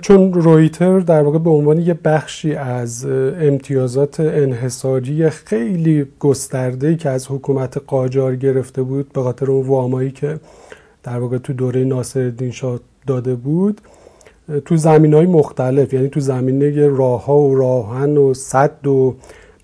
چون 0.00 0.32
رویتر 0.32 1.00
در 1.00 1.22
واقع 1.22 1.38
به 1.38 1.50
عنوان 1.50 1.80
یه 1.80 1.94
بخشی 1.94 2.54
از 2.54 3.06
امتیازات 3.40 4.20
انحصاری 4.20 5.30
خیلی 5.30 6.06
گسترده 6.18 6.96
که 6.96 7.10
از 7.10 7.30
حکومت 7.30 7.78
قاجار 7.86 8.36
گرفته 8.36 8.82
بود 8.82 9.12
به 9.12 9.22
خاطر 9.22 9.50
اون 9.50 9.66
وامایی 9.66 10.10
که 10.10 10.38
در 11.02 11.18
واقع 11.18 11.38
تو 11.38 11.52
دوره 11.52 11.84
ناصر 11.84 12.32
شاه 12.52 12.80
داده 13.06 13.34
بود 13.34 13.80
تو 14.64 14.76
زمین 14.76 15.14
های 15.14 15.26
مختلف 15.26 15.92
یعنی 15.92 16.08
تو 16.08 16.20
زمینه 16.20 16.88
راه 16.88 17.24
ها 17.24 17.38
و 17.38 17.54
راهن 17.54 18.16
و 18.16 18.34
صد 18.34 18.86
و 18.86 19.14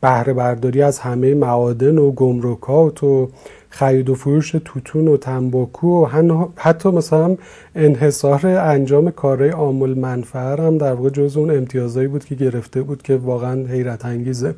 بهره 0.01 0.33
برداری 0.33 0.83
از 0.83 0.99
همه 0.99 1.35
معادن 1.35 1.99
و 1.99 2.11
گمرکات 2.11 3.05
و 3.05 3.29
خرید 3.71 4.11
و 4.11 4.15
فروش 4.15 4.51
توتون 4.65 5.09
و 5.09 5.17
تنباکو 5.17 6.05
و 6.05 6.47
حتی 6.57 6.89
مثلا 6.89 7.37
انحصار 7.75 8.47
انجام 8.47 9.11
کارهای 9.11 9.51
عامل 9.51 9.99
منفعه 9.99 10.67
هم 10.67 10.79
در 10.79 10.93
واقع 10.93 11.11
جز 11.11 11.37
اون 11.37 11.51
امتیازایی 11.51 12.09
بود 12.09 12.25
که 12.25 12.35
گرفته 12.35 12.83
بود 12.83 13.03
که 13.03 13.17
واقعا 13.17 13.67
حیرت 13.67 14.05
انگیزه. 14.05 14.55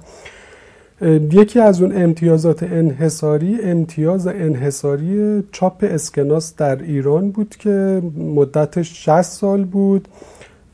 یکی 1.33 1.61
از 1.61 1.83
اون 1.83 2.03
امتیازات 2.03 2.63
انحصاری 2.63 3.59
امتیاز 3.63 4.27
انحصاری 4.27 5.43
چاپ 5.53 5.85
اسکناس 5.89 6.57
در 6.57 6.83
ایران 6.83 7.31
بود 7.31 7.57
که 7.59 8.03
مدتش 8.17 9.05
60 9.09 9.23
سال 9.23 9.65
بود 9.65 10.09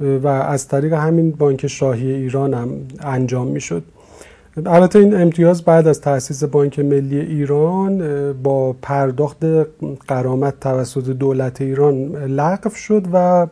و 0.01 0.29
از 0.29 0.69
طریق 0.69 0.93
همین 0.93 1.31
بانک 1.31 1.67
شاهی 1.67 2.13
ایران 2.13 2.55
هم 2.55 2.69
انجام 3.01 3.47
می 3.47 3.61
شد 3.61 3.83
البته 4.65 4.99
این 4.99 5.21
امتیاز 5.21 5.63
بعد 5.63 5.89
از 5.89 6.01
تأسیس 6.01 6.45
بانک 6.45 6.79
ملی 6.79 7.21
ایران 7.21 8.33
با 8.33 8.73
پرداخت 8.83 9.45
قرامت 10.09 10.61
توسط 10.61 11.11
دولت 11.11 11.61
ایران 11.61 11.97
لغو 12.17 12.71
شد 12.71 13.07
و 13.13 13.47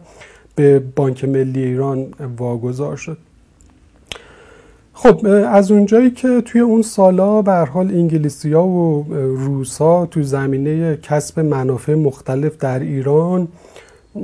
به 0.55 0.83
بانک 0.97 1.25
ملی 1.25 1.63
ایران 1.63 2.07
واگذار 2.39 2.97
شد. 2.97 3.19
خب 4.93 5.27
از 5.49 5.71
اونجایی 5.71 6.11
که 6.11 6.41
توی 6.41 6.61
اون 6.61 6.83
سالا 6.83 7.43
به 7.43 7.53
حال 7.53 7.87
انگلیسی 7.87 8.53
ها 8.53 8.67
و 8.67 9.07
روسا 9.15 10.07
تو 10.07 10.23
زمینه 10.23 10.97
کسب 10.97 11.41
منافع 11.41 11.95
مختلف 11.95 12.57
در 12.57 12.79
ایران 12.79 13.49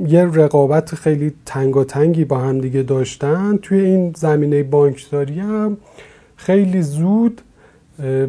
یه 0.07 0.25
رقابت 0.25 0.95
خیلی 0.95 1.33
تنگاتنگی 1.45 2.25
با 2.25 2.37
هم 2.37 2.61
دیگه 2.61 2.83
داشتن 2.83 3.59
توی 3.61 3.79
این 3.79 4.13
زمینه 4.17 4.63
بانکداری 4.63 5.39
هم 5.39 5.77
خیلی 6.45 6.81
زود 6.81 7.41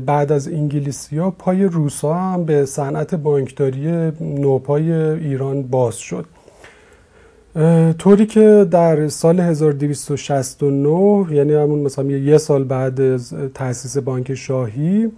بعد 0.06 0.32
از 0.32 0.48
انگلیسی 0.48 1.18
ها 1.18 1.30
پای 1.30 1.64
روسا 1.64 2.14
هم 2.14 2.44
به 2.44 2.66
صنعت 2.66 3.14
بانکداری 3.14 4.12
نوپای 4.20 4.92
ایران 4.92 5.62
باز 5.62 5.96
شد. 5.96 6.26
طوری 7.98 8.26
که 8.26 8.66
در 8.70 9.08
سال 9.08 9.40
1269 9.40 11.26
یعنی 11.34 11.52
همون 11.54 11.78
مثلا 11.78 12.04
یه 12.04 12.38
سال 12.38 12.64
بعد 12.64 13.00
از 13.00 13.34
تأسیس 13.54 13.98
بانک 13.98 14.34
شاهی 14.34 15.12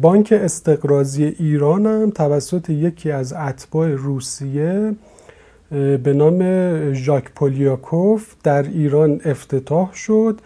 بانک 0.00 0.32
استقرازی 0.36 1.24
ایران 1.24 1.86
هم 1.86 2.10
توسط 2.10 2.70
یکی 2.70 3.10
از 3.10 3.32
اتباع 3.32 3.88
روسیه 3.88 4.94
به 5.70 6.12
نام 6.16 6.92
ژاک 6.92 7.24
پولیاکوف 7.34 8.34
در 8.42 8.62
ایران 8.62 9.20
افتتاح 9.24 9.94
شد. 9.94 10.40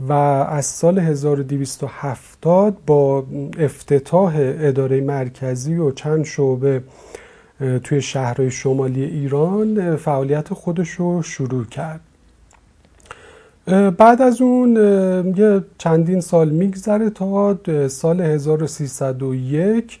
و 0.00 0.12
از 0.12 0.66
سال 0.66 0.98
1270 0.98 2.76
با 2.86 3.26
افتتاح 3.58 4.34
اداره 4.38 5.00
مرکزی 5.00 5.76
و 5.76 5.90
چند 5.90 6.24
شعبه 6.24 6.82
توی 7.84 8.02
شهرهای 8.02 8.50
شمالی 8.50 9.04
ایران 9.04 9.96
فعالیت 9.96 10.54
خودش 10.54 10.90
رو 10.90 11.22
شروع 11.22 11.64
کرد. 11.64 12.00
بعد 13.98 14.22
از 14.22 14.40
اون 14.40 14.76
یه 15.36 15.64
چندین 15.78 16.20
سال 16.20 16.48
میگذره 16.48 17.10
تا 17.10 17.58
سال 17.88 18.20
1301 18.20 20.00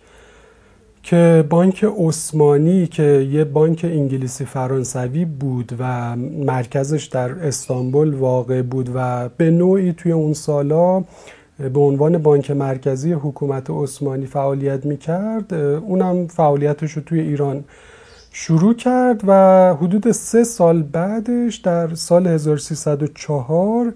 که 1.02 1.44
بانک 1.50 1.84
عثمانی 1.98 2.86
که 2.86 3.28
یه 3.32 3.44
بانک 3.44 3.80
انگلیسی 3.84 4.44
فرانسوی 4.44 5.24
بود 5.24 5.72
و 5.78 6.16
مرکزش 6.16 7.04
در 7.04 7.30
استانبول 7.30 8.14
واقع 8.14 8.62
بود 8.62 8.90
و 8.94 9.28
به 9.28 9.50
نوعی 9.50 9.92
توی 9.92 10.12
اون 10.12 10.32
سالا 10.32 11.04
به 11.58 11.80
عنوان 11.80 12.18
بانک 12.18 12.50
مرکزی 12.50 13.12
حکومت 13.12 13.70
عثمانی 13.70 14.26
فعالیت 14.26 14.86
می‌کرد 14.86 15.54
اونم 15.54 16.26
فعالیتش 16.26 16.92
رو 16.92 17.02
توی 17.02 17.20
ایران 17.20 17.64
شروع 18.32 18.74
کرد 18.74 19.20
و 19.26 19.32
حدود 19.74 20.12
سه 20.12 20.44
سال 20.44 20.82
بعدش 20.82 21.56
در 21.56 21.94
سال 21.94 22.26
1304 22.26 23.92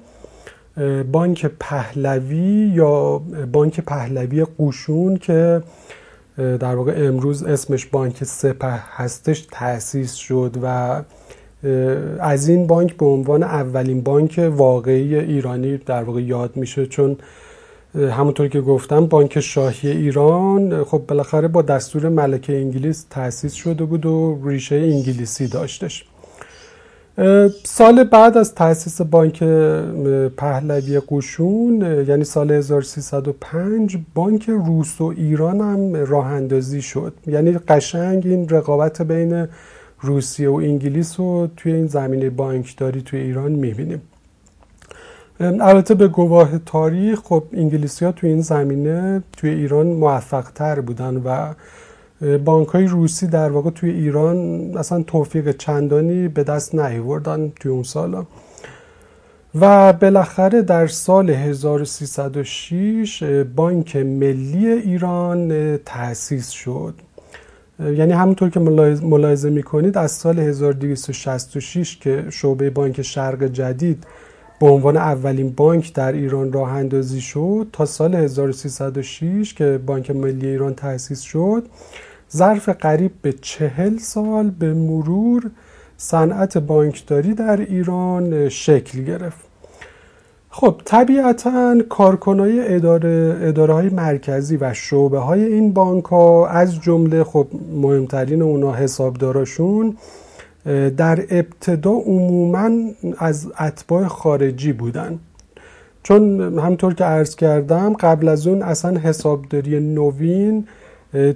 بانک 1.12 1.46
پهلوی 1.60 2.72
یا 2.74 3.22
بانک 3.52 3.80
پهلوی 3.80 4.44
قوشون 4.44 5.16
که 5.16 5.62
در 6.36 6.74
واقع 6.74 6.94
امروز 6.96 7.42
اسمش 7.42 7.86
بانک 7.86 8.24
سپه 8.24 8.80
هستش 8.96 9.46
تأسیس 9.50 10.14
شد 10.14 10.56
و 10.62 11.02
از 12.20 12.48
این 12.48 12.66
بانک 12.66 12.96
به 12.96 13.06
عنوان 13.06 13.42
اولین 13.42 14.00
بانک 14.00 14.50
واقعی 14.56 15.14
ایرانی 15.16 15.76
در 15.76 16.02
واقع 16.02 16.22
یاد 16.22 16.56
میشه. 16.56 16.86
چون 16.86 17.16
همونطور 17.94 18.48
که 18.48 18.60
گفتم 18.60 19.06
بانک 19.06 19.40
شاهی 19.40 19.90
ایران 19.90 20.84
خب 20.84 21.02
بالاخره 21.08 21.48
با 21.48 21.62
دستور 21.62 22.08
ملکه 22.08 22.56
انگلیس 22.56 23.06
تأسیس 23.10 23.52
شده 23.52 23.84
بود 23.84 24.06
و 24.06 24.40
ریشه 24.44 24.76
انگلیسی 24.76 25.48
داشتش. 25.48 26.04
سال 27.64 28.04
بعد 28.04 28.38
از 28.38 28.54
تأسیس 28.54 29.00
بانک 29.00 29.42
پهلوی 30.36 31.00
قشون 31.08 32.04
یعنی 32.08 32.24
سال 32.24 32.50
1305 32.50 33.98
بانک 34.14 34.48
روس 34.48 35.00
و 35.00 35.04
ایران 35.04 35.60
هم 35.60 35.94
راه 35.94 36.26
اندازی 36.26 36.82
شد. 36.82 37.12
یعنی 37.26 37.52
قشنگ 37.52 38.26
این 38.26 38.48
رقابت 38.48 39.02
بین 39.02 39.48
روسیه 40.00 40.48
و 40.48 40.54
انگلیس 40.54 41.20
رو 41.20 41.48
توی 41.56 41.72
این 41.72 41.86
زمینه 41.86 42.30
بانکداری 42.30 43.02
توی 43.02 43.20
ایران 43.20 43.52
می‌بینیم. 43.52 44.02
البته 45.40 45.94
به 45.94 46.08
گواه 46.08 46.58
تاریخ 46.58 47.20
خب 47.24 47.42
انگلیسی 47.52 48.04
ها 48.04 48.12
توی 48.12 48.30
این 48.30 48.40
زمینه 48.40 49.22
توی 49.36 49.50
ایران 49.50 49.86
موفق 49.86 50.44
تر 50.54 50.80
بودن 50.80 51.16
و 51.16 51.54
بانک 52.44 52.68
های 52.68 52.86
روسی 52.86 53.26
در 53.26 53.50
واقع 53.50 53.70
توی 53.70 53.90
ایران 53.90 54.36
اصلا 54.76 55.02
توفیق 55.02 55.56
چندانی 55.56 56.28
به 56.28 56.44
دست 56.44 56.74
نیاوردن 56.74 57.52
توی 57.60 57.70
اون 57.70 57.82
سالا. 57.82 58.26
و 59.60 59.92
بالاخره 59.92 60.62
در 60.62 60.86
سال 60.86 61.30
1306 61.30 63.22
بانک 63.56 63.96
ملی 63.96 64.66
ایران 64.66 65.76
تأسیس 65.76 66.50
شد. 66.50 66.94
یعنی 67.80 68.12
همونطور 68.12 68.50
که 68.50 68.60
ملاحظه 69.02 69.50
می‌کنید 69.50 69.98
از 69.98 70.12
سال 70.12 70.38
1266 70.38 71.98
که 71.98 72.24
شعبه 72.30 72.70
بانک 72.70 73.02
شرق 73.02 73.44
جدید 73.44 74.04
به 74.60 74.66
عنوان 74.66 74.96
اولین 74.96 75.50
بانک 75.50 75.94
در 75.94 76.12
ایران 76.12 76.52
راه 76.52 76.72
اندازی 76.72 77.20
شد 77.20 77.66
تا 77.72 77.86
سال 77.86 78.14
1306 78.14 79.54
که 79.54 79.80
بانک 79.86 80.10
ملی 80.10 80.46
ایران 80.46 80.74
تأسیس 80.74 81.20
شد 81.20 81.64
ظرف 82.36 82.68
قریب 82.68 83.12
به 83.22 83.32
چهل 83.32 83.98
سال 83.98 84.50
به 84.50 84.74
مرور 84.74 85.50
صنعت 85.96 86.58
بانکداری 86.58 87.34
در 87.34 87.56
ایران 87.60 88.48
شکل 88.48 89.04
گرفت. 89.04 89.52
خب 90.50 90.80
طبیعتا 90.84 91.76
کارکنای 91.88 92.74
اداره, 92.74 93.38
اداره 93.42 93.74
های 93.74 93.88
مرکزی 93.88 94.56
و 94.56 94.74
شعبه 94.74 95.18
های 95.18 95.44
این 95.44 95.72
بانک 95.72 96.04
ها 96.04 96.46
از 96.48 96.80
جمله 96.80 97.24
خب 97.24 97.46
مهمترین 97.82 98.42
اونا 98.42 98.72
حسابداراشون 98.72 99.96
در 100.96 101.24
ابتدا 101.30 101.90
عموما 101.90 102.70
از 103.18 103.52
اتباع 103.60 104.06
خارجی 104.06 104.72
بودن. 104.72 105.18
چون 106.02 106.40
همطور 106.58 106.94
که 106.94 107.04
عرض 107.04 107.36
کردم 107.36 107.92
قبل 107.92 108.28
از 108.28 108.46
اون 108.46 108.62
اصلا 108.62 108.98
حسابداری 108.98 109.80
نوین 109.80 110.66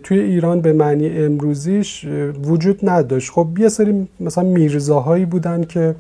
توی 0.03 0.19
ایران 0.19 0.61
به 0.61 0.73
معنی 0.73 1.09
امروزیش 1.09 2.07
وجود 2.45 2.79
نداشت. 2.83 3.31
خب 3.31 3.49
یه 3.59 3.69
سری 3.69 4.09
مثلا 4.21 4.45
میرزاهایی 4.45 5.25
بودن 5.25 5.65
که 5.65 5.95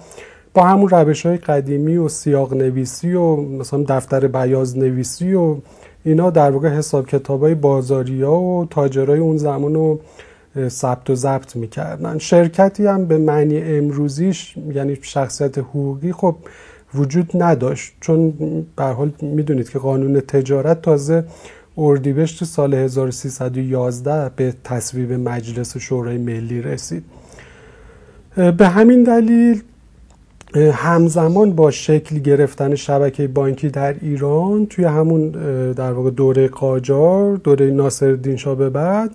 با 0.54 0.64
همون 0.64 0.88
روش 0.88 1.26
های 1.26 1.36
قدیمی 1.36 1.96
و 1.96 2.08
سیاق 2.08 2.54
نویسی 2.54 3.12
و 3.12 3.36
مثلا 3.36 3.84
دفتر 3.88 4.26
بیاز 4.26 4.78
نویسی 4.78 5.34
و 5.34 5.56
اینا 6.04 6.30
در 6.30 6.50
واقع 6.50 6.68
حساب 6.68 7.06
کتاب 7.06 7.40
های 7.40 7.54
بازاری 7.54 8.22
ها 8.22 8.40
و 8.40 8.66
تاجرای 8.70 9.18
اون 9.18 9.36
زمان 9.36 9.74
رو 9.74 10.00
ثبت 10.68 11.10
و 11.10 11.14
ضبط 11.14 11.56
می‌کردن. 11.56 12.18
شرکتی 12.18 12.86
هم 12.86 13.06
به 13.06 13.18
معنی 13.18 13.58
امروزیش 13.62 14.54
یعنی 14.74 14.98
شخصیت 15.02 15.58
حقوقی 15.58 16.12
خب 16.12 16.36
وجود 16.94 17.30
نداشت. 17.34 17.92
چون 18.00 18.32
به 18.76 18.84
حال 18.84 19.12
می‌دونید 19.22 19.70
که 19.70 19.78
قانون 19.78 20.20
تجارت 20.20 20.82
تازه 20.82 21.24
اردیبهشت 21.78 22.44
سال 22.44 22.74
1311 22.74 24.30
به 24.36 24.54
تصویب 24.64 25.12
مجلس 25.12 25.76
شورای 25.76 26.18
ملی 26.18 26.62
رسید. 26.62 27.04
به 28.36 28.68
همین 28.68 29.02
دلیل 29.02 29.62
همزمان 30.54 31.52
با 31.52 31.70
شکل 31.70 32.18
گرفتن 32.18 32.74
شبکه 32.74 33.28
بانکی 33.28 33.68
در 33.68 33.94
ایران 34.02 34.66
توی 34.66 34.84
همون 34.84 35.30
در 35.72 35.92
واقع 35.92 36.10
دوره 36.10 36.48
قاجار 36.48 37.36
دوره 37.36 37.70
ناصر 37.70 38.36
شاه 38.36 38.54
به 38.54 38.70
بعد 38.70 39.10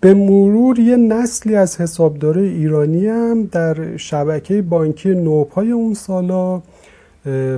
به 0.00 0.14
مرور 0.14 0.78
یه 0.78 0.96
نسلی 0.96 1.56
از 1.56 1.80
حسابدار 1.80 2.38
ایرانی 2.38 3.06
هم 3.06 3.44
در 3.44 3.96
شبکه 3.96 4.62
بانکی 4.62 5.08
نوپای 5.08 5.70
اون 5.70 5.94
سالا 5.94 6.62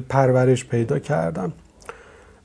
پرورش 0.08 0.64
پیدا 0.64 0.98
کردم 0.98 1.52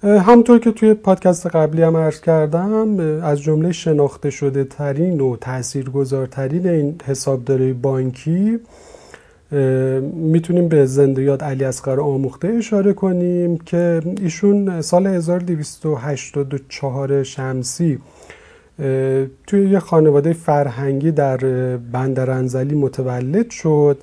همطور 0.03 0.59
که 0.59 0.71
توی 0.71 0.93
پادکست 0.93 1.47
قبلی 1.47 1.81
هم 1.81 1.97
عرض 1.97 2.21
کردم 2.21 2.99
از 3.23 3.41
جمله 3.41 3.71
شناخته 3.71 4.29
شده 4.29 4.63
ترین 4.63 5.21
و 5.21 5.35
تاثیرگذارترین 5.35 6.67
این 6.67 6.95
حسابداری 7.05 7.73
بانکی 7.73 8.59
می‌تونیم 10.13 10.67
به 10.67 10.85
زنده 10.85 11.23
یاد 11.23 11.43
علی 11.43 11.63
اصغر 11.63 11.99
آموخته 11.99 12.47
اشاره 12.47 12.93
کنیم 12.93 13.57
که 13.57 14.01
ایشون 14.21 14.81
سال 14.81 15.07
1284 15.07 17.23
شمسی 17.23 17.99
توی 19.47 19.69
یه 19.69 19.79
خانواده 19.79 20.33
فرهنگی 20.33 21.11
در 21.11 21.37
بندرانزلی 21.77 22.75
متولد 22.75 23.49
شد. 23.49 23.97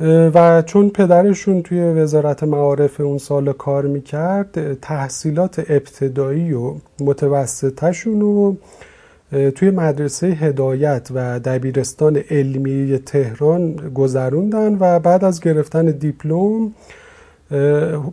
و 0.00 0.62
چون 0.66 0.90
پدرشون 0.90 1.62
توی 1.62 1.80
وزارت 1.80 2.42
معارف 2.42 3.00
اون 3.00 3.18
سال 3.18 3.52
کار 3.52 3.86
می‌کرد 3.86 4.80
تحصیلات 4.80 5.58
ابتدایی 5.70 6.52
و 6.52 6.74
متوسطهشون 7.00 8.20
رو 8.20 8.56
توی 9.50 9.70
مدرسه 9.70 10.26
هدایت 10.26 11.08
و 11.14 11.40
دبیرستان 11.40 12.16
علمی 12.30 12.98
تهران 12.98 13.72
گذروندن 13.72 14.76
و 14.80 14.98
بعد 14.98 15.24
از 15.24 15.40
گرفتن 15.40 15.84
دیپلم 15.86 16.74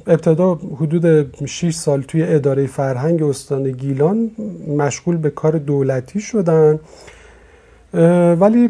ابتدا 0.07 0.55
حدود 0.55 1.35
6 1.45 1.75
سال 1.75 2.01
توی 2.01 2.23
اداره 2.23 2.67
فرهنگ 2.67 3.23
استان 3.23 3.71
گیلان 3.71 4.31
مشغول 4.77 5.17
به 5.17 5.29
کار 5.29 5.57
دولتی 5.57 6.19
شدن. 6.19 6.79
ولی 8.39 8.67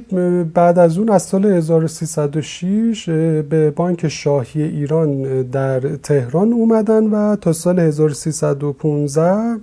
بعد 0.54 0.80
از 0.80 0.98
اون 0.98 1.10
از 1.10 1.24
سال 1.24 1.46
1306 1.46 3.10
به 3.50 3.72
بانک 3.76 4.08
شاهی 4.08 4.64
ایران 4.64 5.42
در 5.42 5.80
تهران 5.80 6.54
اومدن 6.54 7.04
و 7.04 7.36
تا 7.36 7.54
سال 7.54 7.80
1315 7.80 9.60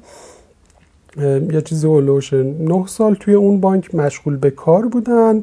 یه 1.53 1.63
چیزی 1.65 1.87
اولوش 1.87 2.33
9 2.33 2.87
سال 2.87 3.15
توی 3.15 3.35
اون 3.35 3.61
بانک 3.61 3.95
مشغول 3.95 4.37
به 4.37 4.51
کار 4.51 4.89
بودن 4.89 5.43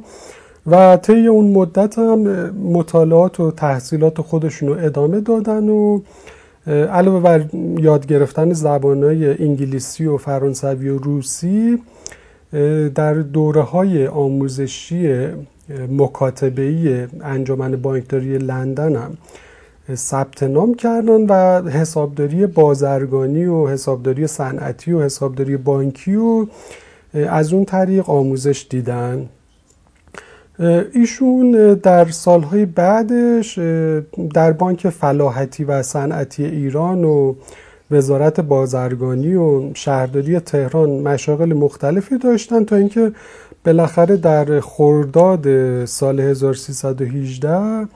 و 0.67 0.97
طی 0.97 1.27
اون 1.27 1.51
مدت 1.51 1.99
هم 1.99 2.19
مطالعات 2.51 3.39
و 3.39 3.51
تحصیلات 3.51 4.21
خودشون 4.21 4.69
رو 4.69 4.85
ادامه 4.85 5.19
دادن 5.19 5.69
و 5.69 5.99
علاوه 6.67 7.19
بر 7.19 7.45
یاد 7.79 8.05
گرفتن 8.05 8.53
زبانهای 8.53 9.43
انگلیسی 9.43 10.05
و 10.05 10.17
فرانسوی 10.17 10.89
و 10.89 10.97
روسی 10.97 11.79
در 12.95 13.13
دوره 13.13 13.61
های 13.61 14.07
آموزشی 14.07 15.27
مکاتبه‌ای 15.89 17.07
انجمن 17.21 17.75
بانکداری 17.75 18.37
لندن 18.37 18.95
هم 18.95 19.17
ثبت 19.95 20.43
نام 20.43 20.73
کردن 20.73 21.25
و 21.25 21.61
حسابداری 21.69 22.45
بازرگانی 22.45 23.45
و 23.45 23.67
حسابداری 23.67 24.27
صنعتی 24.27 24.91
و 24.91 25.01
حسابداری 25.01 25.57
بانکی 25.57 26.15
و 26.15 26.45
از 27.13 27.53
اون 27.53 27.65
طریق 27.65 28.09
آموزش 28.09 28.67
دیدن. 28.69 29.29
ایشون 30.93 31.73
در 31.73 32.05
سالهای 32.05 32.65
بعدش 32.65 33.59
در 34.33 34.51
بانک 34.51 34.89
فلاحتی 34.89 35.63
و 35.63 35.83
صنعتی 35.83 36.45
ایران 36.45 37.03
و 37.03 37.35
وزارت 37.91 38.39
بازرگانی 38.39 39.35
و 39.35 39.73
شهرداری 39.73 40.39
تهران 40.39 40.89
مشاغل 40.89 41.53
مختلفی 41.53 42.17
داشتن 42.17 42.65
تا 42.65 42.75
اینکه 42.75 43.11
بالاخره 43.65 44.17
در 44.17 44.59
خرداد 44.59 45.85
سال 45.85 46.19
1318 46.19 47.87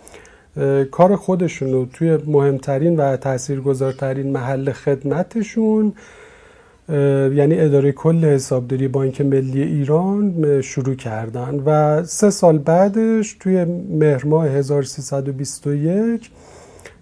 کار 0.91 1.15
خودشون 1.15 1.71
رو 1.71 1.85
توی 1.85 2.17
مهمترین 2.27 2.97
و 2.97 3.17
تاثیرگذارترین 3.17 4.31
محل 4.31 4.71
خدمتشون 4.71 5.93
یعنی 7.35 7.59
اداره 7.59 7.91
کل 7.91 8.25
حسابداری 8.25 8.87
بانک 8.87 9.21
ملی 9.21 9.63
ایران 9.63 10.61
شروع 10.61 10.95
کردن. 10.95 11.63
و 11.65 12.03
سه 12.03 12.29
سال 12.29 12.57
بعدش 12.57 13.37
توی 13.39 13.65
مهر 13.89 14.25
ماه 14.25 14.47
1321 14.47 16.29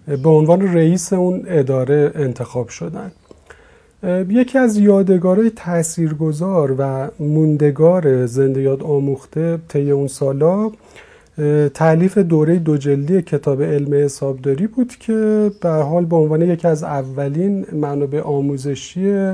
به 0.06 0.28
عنوان 0.28 0.74
رئیس 0.74 1.12
اون 1.12 1.42
اداره 1.46 2.12
انتخاب 2.14 2.68
شدن. 2.68 3.12
یکی 4.28 4.58
از 4.58 4.76
یادگارهای 4.76 5.50
تاثیرگذار 5.50 6.74
و 6.78 7.08
موندگار 7.18 8.26
زنده 8.26 8.62
یاد 8.62 8.82
آموخته 8.82 9.58
طی 9.68 9.90
اون 9.90 10.08
سالا 10.08 10.70
تعلیف 11.74 12.18
دوره 12.18 12.58
دو 12.58 12.76
جلدی 12.76 13.22
کتاب 13.22 13.62
علم 13.62 13.94
حسابداری 13.94 14.66
بود 14.66 14.96
که 14.96 15.50
به 15.62 15.68
حال 15.68 16.04
به 16.04 16.16
عنوان 16.16 16.42
یکی 16.42 16.68
از 16.68 16.82
اولین 16.82 17.66
منابع 17.72 18.20
آموزشی 18.20 19.32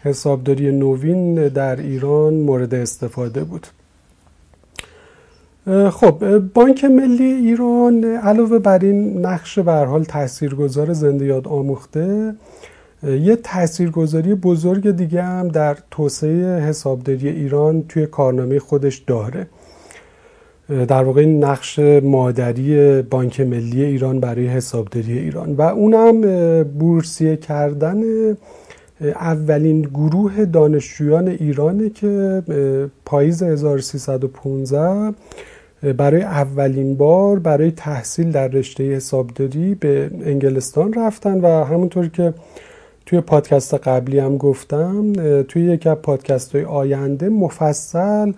حسابداری 0.00 0.72
نوین 0.72 1.48
در 1.48 1.76
ایران 1.76 2.34
مورد 2.34 2.74
استفاده 2.74 3.44
بود. 3.44 3.66
خب 5.68 6.38
بانک 6.38 6.84
ملی 6.84 7.24
ایران 7.24 8.04
علاوه 8.04 8.58
بر 8.58 8.78
این 8.78 9.26
نقش 9.26 9.58
به 9.58 9.72
حال 9.72 10.04
تاثیرگذار 10.04 10.92
زنده 10.92 11.24
یاد 11.26 11.48
آموخته 11.48 12.34
یه 13.02 13.36
تاثیرگذاری 13.36 14.34
بزرگ 14.34 14.90
دیگه 14.90 15.22
هم 15.22 15.48
در 15.48 15.76
توسعه 15.90 16.60
حسابداری 16.60 17.28
ایران 17.28 17.84
توی 17.88 18.06
کارنامه 18.06 18.58
خودش 18.58 18.96
داره. 18.96 19.46
در 20.68 21.02
واقع 21.04 21.20
این 21.20 21.44
نقش 21.44 21.78
مادری 22.02 23.02
بانک 23.02 23.40
ملی 23.40 23.84
ایران 23.84 24.20
برای 24.20 24.46
حسابداری 24.46 25.18
ایران. 25.18 25.52
و 25.52 25.62
اونم 25.62 26.22
بورسیه 26.62 27.36
کردن 27.36 28.02
اولین 29.00 29.82
گروه 29.82 30.44
دانشجویان 30.44 31.28
ایرانه 31.28 31.90
که 31.90 32.42
پاییز 33.04 33.42
1315 33.42 35.14
برای 35.82 36.22
اولین 36.22 36.96
بار 36.96 37.38
برای 37.38 37.70
تحصیل 37.70 38.30
در 38.30 38.48
رشته 38.48 38.84
حسابداری 38.84 39.74
به 39.74 40.10
انگلستان 40.24 40.92
رفتن 40.92 41.40
و 41.40 41.64
همونطور 41.64 42.08
که 42.08 42.34
توی 43.06 43.20
پادکست 43.20 43.74
قبلی 43.74 44.18
هم 44.18 44.36
گفتم 44.36 45.12
توی 45.42 45.62
یکی 45.62 45.88
از 45.88 45.96
پادکست 45.96 46.54
های 46.54 46.64
آینده 46.64 47.28
مفصل 47.28 48.32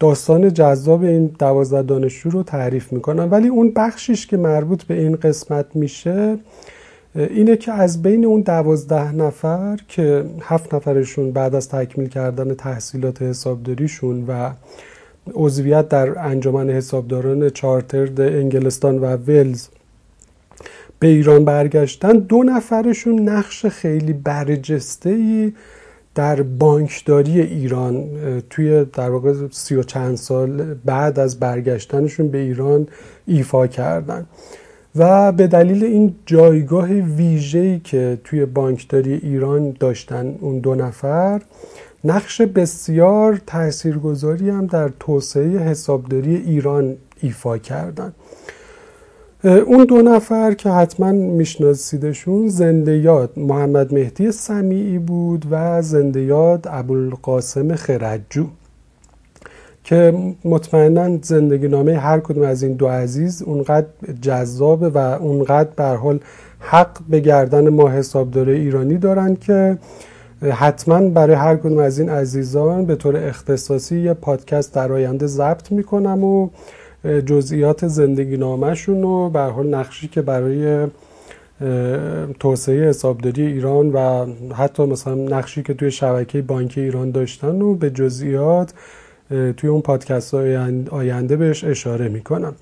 داستان 0.00 0.52
جذاب 0.52 1.02
این 1.02 1.26
دوازده 1.38 1.82
دانشجو 1.82 2.30
رو 2.30 2.42
تعریف 2.42 2.92
می‌کنم. 2.92 3.28
ولی 3.30 3.48
اون 3.48 3.72
بخشیش 3.76 4.26
که 4.26 4.36
مربوط 4.36 4.82
به 4.82 5.00
این 5.00 5.16
قسمت 5.16 5.66
میشه 5.74 6.38
اینه 7.14 7.56
که 7.56 7.72
از 7.72 8.02
بین 8.02 8.24
اون 8.24 8.40
دوازده 8.40 9.12
نفر 9.12 9.78
که 9.88 10.24
هفت 10.40 10.74
نفرشون 10.74 11.32
بعد 11.32 11.54
از 11.54 11.68
تکمیل 11.68 12.08
کردن 12.08 12.54
تحصیلات 12.54 13.22
حسابداریشون 13.22 14.24
و 14.28 14.50
عضویت 15.34 15.88
در 15.88 16.18
انجمن 16.18 16.70
حسابداران 16.70 17.50
چارترد 17.50 18.20
انگلستان 18.20 18.98
و 18.98 19.16
ولز 19.16 19.68
به 20.98 21.06
ایران 21.06 21.44
برگشتن. 21.44 22.12
دو 22.12 22.42
نفرشون 22.42 23.28
نقش 23.28 23.66
خیلی 23.66 24.12
برجسته 24.12 25.10
ای 25.10 25.52
در 26.14 26.42
بانکداری 26.42 27.40
ایران 27.40 28.04
توی 28.50 28.84
در 28.84 29.10
واقع 29.10 29.34
سی 29.50 29.74
و 29.74 29.82
چند 29.82 30.16
سال 30.16 30.74
بعد 30.84 31.18
از 31.18 31.40
برگشتنشون 31.40 32.28
به 32.28 32.38
ایران 32.38 32.88
ایفا 33.26 33.66
کردن. 33.66 34.26
و 34.96 35.32
به 35.32 35.46
دلیل 35.46 35.84
این 35.84 36.14
جایگاه 36.26 36.88
ویژه‌ای 36.92 37.78
که 37.78 38.18
توی 38.24 38.46
بانکداری 38.46 39.14
ایران 39.14 39.76
داشتن 39.80 40.34
اون 40.40 40.58
دو 40.58 40.74
نفر 40.74 41.42
نقش 42.06 42.40
بسیار 42.40 43.40
تاثیرگذاری 43.46 44.50
هم 44.50 44.66
در 44.66 44.90
توسعه 45.00 45.58
حسابداری 45.58 46.36
ایران 46.36 46.96
ایفا 47.20 47.58
کردن. 47.58 48.12
اون 49.44 49.84
دو 49.84 50.02
نفر 50.02 50.54
که 50.54 50.70
حتما 50.70 51.12
میشناسیدشون 51.12 52.48
زنده 52.48 52.96
یاد 52.98 53.30
محمد 53.36 53.94
مهدی 53.94 54.32
سمیعی 54.32 54.98
بود 54.98 55.46
و 55.50 55.82
زنده 55.82 56.22
یاد 56.22 56.66
ابوالقاسم 56.70 57.74
خرجو 57.74 58.46
که 59.84 60.14
مطمئنا 60.44 61.18
زندگی 61.22 61.68
نامه 61.68 61.98
هر 61.98 62.20
کدوم 62.20 62.42
از 62.42 62.62
این 62.62 62.72
دو 62.72 62.86
عزیز 62.88 63.42
اونقدر 63.42 63.86
جذابه 64.22 64.88
و 64.88 64.98
اونقدر 64.98 65.70
بر 65.76 65.96
حال 65.96 66.20
حق 66.58 66.98
به 67.08 67.20
گردن 67.20 67.68
ما 67.68 67.88
حسابدار 67.88 68.48
ایرانی 68.48 68.98
دارن 68.98 69.36
که 69.36 69.78
حتما 70.42 71.08
برای 71.08 71.36
هر 71.36 71.56
کدوم 71.56 71.78
از 71.78 71.98
این 71.98 72.08
عزیزان 72.08 72.86
به 72.86 72.96
طور 72.96 73.16
اختصاصی 73.16 74.00
یه 74.00 74.14
پادکست 74.14 74.74
در 74.74 74.92
آینده 74.92 75.26
ضبط 75.26 75.72
می‌کنم 75.72 76.24
و 76.24 76.48
جزئیات 77.04 77.86
زندگی 77.86 78.36
نامشون 78.36 79.04
و 79.04 79.30
به 79.30 79.40
حال 79.40 79.66
نقشی 79.66 80.08
که 80.08 80.22
برای 80.22 80.86
توسعه 82.40 82.88
حسابداری 82.88 83.46
ایران 83.46 83.92
و 83.92 84.26
حتی 84.54 84.86
مثلا 84.86 85.14
نقشی 85.14 85.62
که 85.62 85.74
توی 85.74 85.90
شبکه 85.90 86.42
بانکی 86.42 86.80
ایران 86.80 87.10
داشتن 87.10 87.62
و 87.62 87.74
به 87.74 87.90
جزئیات 87.90 88.72
توی 89.56 89.70
اون 89.70 89.80
پادکست 89.80 90.34
آینده 90.90 91.36
بهش 91.36 91.64
اشاره 91.64 92.08
می‌کنم. 92.08 92.54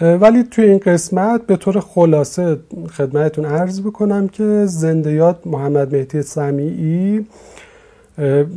ولی 0.00 0.42
توی 0.42 0.64
این 0.64 0.78
قسمت 0.78 1.46
به 1.46 1.56
طور 1.56 1.80
خلاصه 1.80 2.58
خدمتتون 2.96 3.44
عرض 3.44 3.80
بکنم 3.80 4.28
که 4.28 4.66
زندیات 4.66 5.46
محمد 5.46 5.94
مهدی 5.94 6.22
سمیعی 6.22 7.26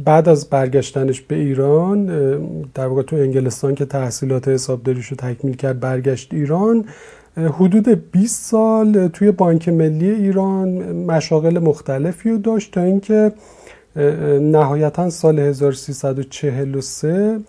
بعد 0.05 0.29
از 0.29 0.49
برگشتنش 0.49 1.21
به 1.21 1.35
ایران 1.35 2.05
در 2.73 2.87
واقع 2.87 3.01
تو 3.01 3.15
انگلستان 3.15 3.75
که 3.75 3.85
تحصیلات 3.85 4.47
حسابداریش 4.47 5.07
رو 5.07 5.17
تکمیل 5.17 5.55
کرد 5.55 5.79
برگشت 5.79 6.33
ایران 6.33 6.85
حدود 7.37 8.11
20 8.11 8.45
سال 8.45 9.07
توی 9.07 9.31
بانک 9.31 9.69
ملی 9.69 10.11
ایران 10.11 10.69
مشاغل 10.91 11.59
مختلفی 11.59 12.29
رو 12.29 12.37
داشت 12.37 12.73
تا 12.73 12.81
اینکه 12.81 13.31
نهایتا 14.41 15.09
سال 15.09 15.39
1343 15.39 17.39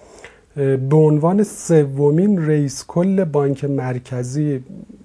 به 0.57 0.97
عنوان 0.97 1.43
سومین 1.43 2.47
رئیس 2.47 2.85
کل 2.89 3.25
بانک 3.25 3.65
مرکزی 3.65 4.65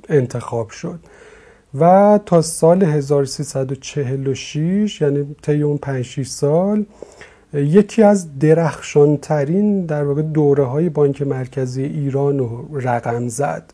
انتخاب 0.10 0.69
شد 0.69 0.99
و 1.79 2.19
تا 2.25 2.41
سال 2.41 2.83
1346 2.83 5.01
یعنی 5.01 5.36
طی 5.41 5.62
اون 5.62 5.77
5 5.77 6.23
سال 6.23 6.86
یکی 7.53 8.03
از 8.03 8.39
درخشانترین 8.39 9.86
در 9.86 10.03
واقع 10.03 10.21
دوره 10.21 10.63
های 10.63 10.89
بانک 10.89 11.21
مرکزی 11.21 11.83
ایران 11.83 12.49
رقم 12.73 13.27
زد. 13.27 13.73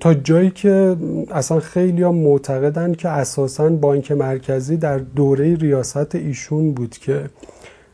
تا 0.00 0.14
جایی 0.14 0.50
که 0.50 0.96
اصلا 1.30 1.60
خیلی 1.60 2.02
ها 2.02 2.12
معتقدن 2.12 2.94
که 2.94 3.08
اساسا 3.08 3.68
بانک 3.68 4.12
مرکزی 4.12 4.76
در 4.76 4.98
دوره 4.98 5.54
ریاست 5.54 6.14
ایشون 6.14 6.72
بود 6.72 6.98
که 6.98 7.24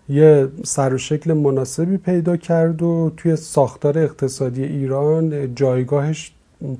یه 0.08 0.48
سر 0.64 0.94
و 0.94 0.98
شکل 0.98 1.32
مناسبی 1.32 1.96
پیدا 1.96 2.36
کرد 2.36 2.82
و 2.82 3.12
توی 3.16 3.36
ساختار 3.36 3.98
اقتصادی 3.98 4.64
ایران 4.64 5.54
جایگاهش 5.54 6.32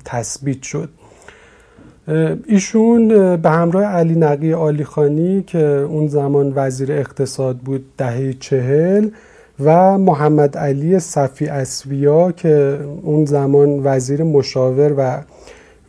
تثبیت 0.05 0.63
شد. 0.63 0.89
ایشون 2.47 3.07
به 3.35 3.49
همراه 3.49 3.83
علی 3.83 4.15
نقی 4.15 4.53
آلیخانی 4.53 5.43
که 5.43 5.65
اون 5.65 6.07
زمان 6.07 6.53
وزیر 6.55 6.91
اقتصاد 6.91 7.57
بود 7.57 7.85
دهه 7.97 8.33
چهل 8.33 9.09
و 9.63 9.97
محمد 9.97 10.57
علی 10.57 10.99
صفی 10.99 11.47
اسویا 11.47 12.31
که 12.31 12.79
اون 13.01 13.25
زمان 13.25 13.81
وزیر 13.83 14.23
مشاور 14.23 14.93
و 14.97 15.23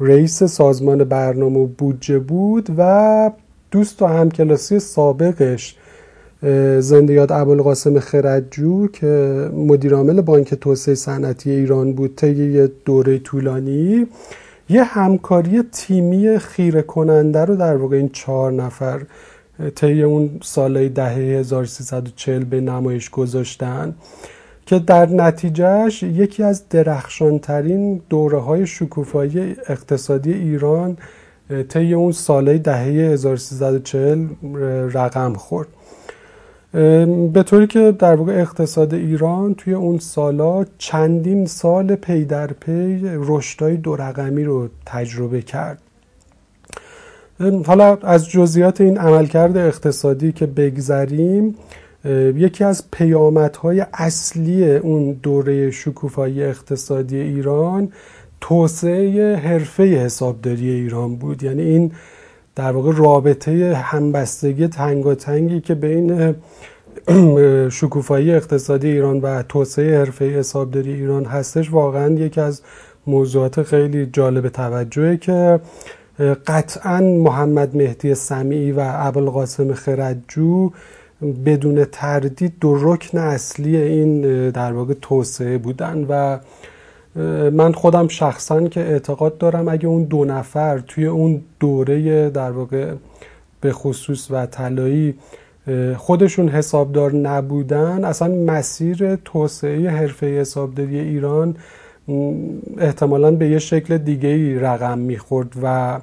رئیس 0.01 0.43
سازمان 0.43 1.05
برنامه 1.05 1.67
بودجه 1.67 2.19
بود 2.19 2.69
و 2.79 3.31
دوست 3.71 4.03
و 4.03 4.07
همکلاسی 4.07 4.79
سابقش 4.79 5.77
زندیات 6.81 7.33
ابوالقاسم 7.33 8.01
خردجو 8.01 8.89
که 8.89 9.07
مدیرعامل 9.55 10.21
بانک 10.21 10.55
توسعه 10.55 10.95
صنعتی 10.95 11.51
ایران 11.51 11.93
بود 11.93 12.17
طی 12.17 12.53
یه 12.53 12.71
دوره 12.85 13.19
طولانی. 13.19 14.07
یه 14.69 14.85
همکاری 14.85 15.63
تیمی 15.73 16.39
خیره 16.39 16.83
کننده 16.83 17.45
رو 17.45 17.57
در 17.57 17.77
واقع 17.77 17.97
این 17.97 18.09
چهار 18.09 18.53
نفر 18.53 19.03
طی 19.75 20.03
اون 20.03 20.31
سالهای 20.43 20.89
دهه 20.89 21.13
1340 21.13 22.45
به 22.45 22.61
نمایش 22.61 23.11
گذاشتن 23.11 23.95
که 24.67 24.79
در 24.79 25.07
نتیجهش 25.07 26.03
یکی 26.03 26.43
از 26.43 26.69
درخشانترین 26.69 28.01
دوره 28.09 28.39
های 28.39 28.67
شکوفایی 28.67 29.57
اقتصادی 29.69 30.33
ایران 30.33 30.97
طی 31.69 31.95
اون 31.95 32.13
سالهای 32.13 32.59
دهه 32.59 33.13
1340 33.13 34.27
رقم 34.93 35.35
خورد. 35.35 35.69
به 37.33 37.43
طوری 37.47 37.67
که 37.67 37.93
در 37.99 38.15
واقع 38.15 38.41
اقتصاد 38.41 38.95
ایران 38.95 39.55
توی 39.55 39.75
اون 39.75 39.99
سالا 39.99 40.65
چندین 40.79 41.47
سال 41.47 41.95
پی 41.95 42.25
در 42.25 42.47
پی 42.47 43.01
رشدهای 43.05 43.77
دو 43.77 43.97
رقمی 43.97 44.45
رو 44.45 44.69
تجربه 44.87 45.43
کرد. 45.43 45.79
حالا 47.67 47.97
از 47.97 48.29
جزئیات 48.29 48.81
این 48.81 48.99
عملکرد 48.99 49.57
اقتصادی 49.57 50.33
که 50.33 50.47
بگذریم 50.47 51.55
یکی 52.35 52.65
از 52.65 52.85
پیامدهای 52.91 53.87
اصلی 53.93 54.77
اون 54.77 55.13
دوره 55.13 55.71
شکوفایی 55.71 56.43
اقتصادی 56.45 57.17
ایران 57.17 57.93
توسعه 58.41 59.37
حرفه 59.37 59.83
حسابداری 59.83 60.71
ایران 60.71 61.17
بود. 61.17 61.43
یعنی 61.43 61.63
این 61.63 61.93
در 62.57 62.73
واقع 62.73 62.93
رابطه 62.93 63.75
همبستگی 63.75 64.69
تنگاتنگی 64.69 65.61
که 65.61 65.75
بین 65.75 66.35
شکوفایی 67.79 68.35
اقتصادی 68.35 68.89
ایران 68.89 69.21
و 69.21 69.43
توسعه 69.43 69.99
حرفه 69.99 70.25
حسابداری 70.25 70.93
ایران 70.93 71.25
هستش 71.25 71.73
واقعا 71.73 72.15
یکی 72.15 72.41
از 72.41 72.63
موضوعات 73.07 73.63
خیلی 73.63 74.07
جالب 74.07 74.49
توجهه 74.49 75.17
که 75.17 75.61
قطعا 76.47 77.01
محمد 77.01 77.77
مهدی 77.77 78.15
سمیعی 78.15 78.73
و 78.73 78.81
ابوالقاسم 78.81 79.75
خردجو 79.75 80.71
بدون 81.47 81.85
تردید 81.85 82.53
دو 82.61 82.93
رکن 82.93 83.19
اصلی 83.19 83.77
این 83.77 84.21
در 84.51 84.73
واقع 84.73 84.95
توسعه 85.03 85.59
بودن 85.59 86.07
و 86.09 86.39
من 87.53 87.73
خودم 87.73 88.09
شخصا 88.09 88.69
که 88.69 88.81
اعتقاد 88.81 89.39
دارم 89.39 89.69
اگه 89.69 89.87
اون 89.87 90.05
دو 90.05 90.25
نفر 90.25 90.79
توی 90.79 91.07
اون 91.07 91.43
دوره 91.61 92.31
در 92.31 92.51
واقع 92.51 92.93
به 93.61 93.73
خصوص 93.73 94.31
و 94.31 94.47
طلایی 94.47 95.15
خودشون 95.97 96.49
حسابدار 96.49 97.15
نبودن 97.15 98.05
اصلا 98.05 98.29
مسیر 98.29 99.17
توسعه 99.17 99.91
حرفه 99.91 100.27
حسابداری 100.27 100.99
ایران 100.99 101.57
احتمالا 102.79 103.31
به 103.31 103.49
یه 103.49 103.59
شکل 103.59 103.99
دیگه 103.99 104.29
ای 104.29 104.55
رقم 104.59 104.99
می‌خورد 104.99 105.53
و 105.63 105.99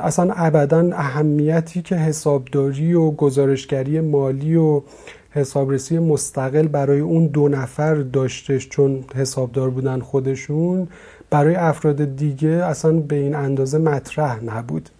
اصلا 0.00 0.32
ابدا 0.36 0.90
اهمیتی 0.92 1.82
که 1.82 1.94
حسابداری 1.94 2.94
و 2.94 3.10
گزارشگری 3.10 4.00
مالی 4.00 4.56
و 4.56 4.82
حسابرسی 5.30 5.98
مستقل 5.98 6.66
برای 6.66 7.00
اون 7.00 7.26
دو 7.26 7.48
نفر 7.48 7.94
داشتش 7.94 8.68
چون 8.68 9.04
حسابدار 9.14 9.70
بودن 9.70 10.00
خودشون 10.00 10.88
برای 11.30 11.54
افراد 11.54 12.16
دیگه 12.16 12.48
اصلا 12.48 12.92
به 12.92 13.16
این 13.16 13.34
اندازه 13.34 13.78
مطرح 13.78 14.44
نبود. 14.44 14.90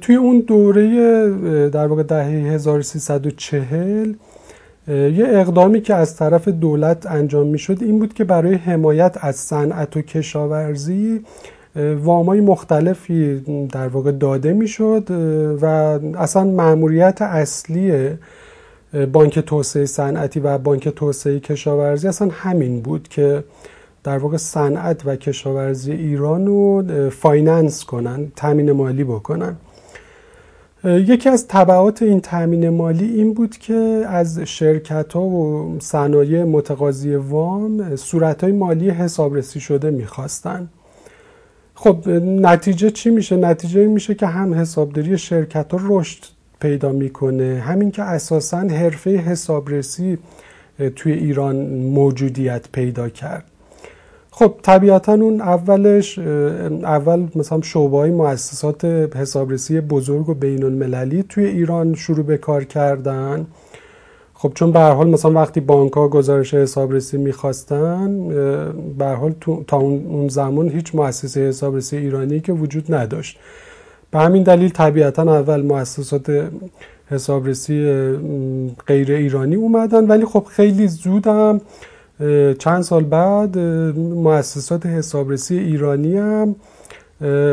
توی 0.00 0.14
اون 0.16 0.40
دوره 0.40 1.68
در 1.68 1.86
واقع 1.86 2.02
دهه 2.02 2.26
1340 2.26 4.14
یه 4.88 5.26
اقدامی 5.28 5.80
که 5.80 5.94
از 5.94 6.16
طرف 6.16 6.48
دولت 6.48 7.06
انجام 7.06 7.46
می‌شد 7.46 7.82
این 7.82 7.98
بود 7.98 8.14
که 8.14 8.24
برای 8.24 8.54
حمایت 8.54 9.16
از 9.20 9.36
صنعت 9.36 9.96
و 9.96 10.02
کشاورزی 10.02 11.24
وامای 12.02 12.40
مختلفی 12.40 13.40
در 13.72 13.88
واقع 13.88 14.12
داده 14.12 14.52
می‌شد 14.52 15.10
و 15.62 15.66
اصلا 16.18 16.44
مأموریت 16.44 17.22
اصلی 17.22 18.10
بانک 19.12 19.38
توسعه 19.38 19.86
صنعتی 19.86 20.40
و 20.40 20.58
بانک 20.58 20.88
توسعه 20.88 21.40
کشاورزی 21.40 22.08
اصلا 22.08 22.28
همین 22.32 22.80
بود 22.80 23.08
که 23.08 23.44
در 24.04 24.18
واقع 24.18 24.36
صنعت 24.36 25.06
و 25.06 25.16
کشاورزی 25.16 25.92
ایران 25.92 26.46
رو 26.46 26.84
finance 27.10 27.84
کنن 27.84 28.32
تامین 28.36 28.72
مالی 28.72 29.04
بکنن 29.04 29.56
یکی 30.84 31.28
از 31.28 31.48
تبعات 31.48 32.02
این 32.02 32.20
تامین 32.20 32.68
مالی 32.68 33.04
این 33.04 33.34
بود 33.34 33.56
که 33.56 33.74
از 34.08 34.40
شرکت 34.40 35.12
ها 35.12 35.20
و 35.22 35.76
صنایع 35.80 36.44
متقاضی 36.44 37.14
وام 37.14 37.96
صورت 37.96 38.44
های 38.44 38.52
مالی 38.52 38.90
حسابرسی 38.90 39.60
شده 39.60 39.90
می‌خواستن 39.90 40.68
خب 41.74 42.08
نتیجه 42.22 42.90
چی 42.90 43.10
میشه؟ 43.10 43.36
نتیجه 43.36 43.80
این 43.80 43.90
میشه 43.90 44.14
که 44.14 44.26
هم 44.26 44.54
حسابداری 44.54 45.18
شرکت 45.18 45.72
ها 45.72 45.80
رشد 45.82 46.37
پیدا 46.60 46.92
می‌کنه. 46.92 47.62
همین 47.66 47.90
که 47.90 48.02
اساسا 48.02 48.58
حرفه 48.58 49.10
حسابرسی 49.10 50.18
توی 50.96 51.12
ایران 51.12 51.56
موجودیت 51.76 52.68
پیدا 52.72 53.08
کرد. 53.08 53.44
خب 54.30 54.54
طبیعتا 54.62 55.12
اون 55.12 55.40
اولش 55.40 56.18
اول 56.18 57.28
مثلا 57.34 57.60
شعبه 57.60 57.96
های 57.96 58.10
مؤسسات 58.10 58.84
حسابرسی 59.16 59.80
بزرگ 59.80 60.28
و 60.28 60.34
بین 60.34 60.64
المللی 60.64 61.24
توی 61.28 61.46
ایران 61.46 61.94
شروع 61.94 62.24
به 62.24 62.36
کار 62.36 62.64
کردن. 62.64 63.46
خب 64.34 64.52
چون 64.54 64.72
به 64.72 64.80
حال 64.80 65.10
مثلا 65.10 65.32
وقتی 65.32 65.60
بانک 65.60 65.92
ها 65.92 66.08
گزارش 66.08 66.54
حسابرسی 66.54 67.18
می‌خواستن 67.18 68.28
به 68.98 69.06
حال 69.06 69.34
تا 69.66 69.76
اون 69.76 70.28
زمان 70.28 70.68
هیچ 70.68 70.94
مؤسسه 70.94 71.48
حسابرسی 71.48 71.96
ایرانی 71.96 72.40
که 72.40 72.52
وجود 72.52 72.94
نداشت. 72.94 73.38
به 74.10 74.18
همین 74.18 74.42
دلیل 74.42 74.68
طبیعتا 74.68 75.22
اول 75.22 75.62
مؤسسات 75.62 76.50
حسابرسی 77.06 77.84
غیر 78.86 79.12
ایرانی 79.12 79.56
اومدن. 79.56 80.06
ولی 80.06 80.24
خب 80.24 80.44
خیلی 80.50 80.88
زودم 80.88 81.60
چند 82.58 82.82
سال 82.82 83.04
بعد 83.04 83.58
مؤسسات 83.98 84.86
حسابرسی 84.86 85.58
ایرانی 85.58 86.16
هم 86.16 86.56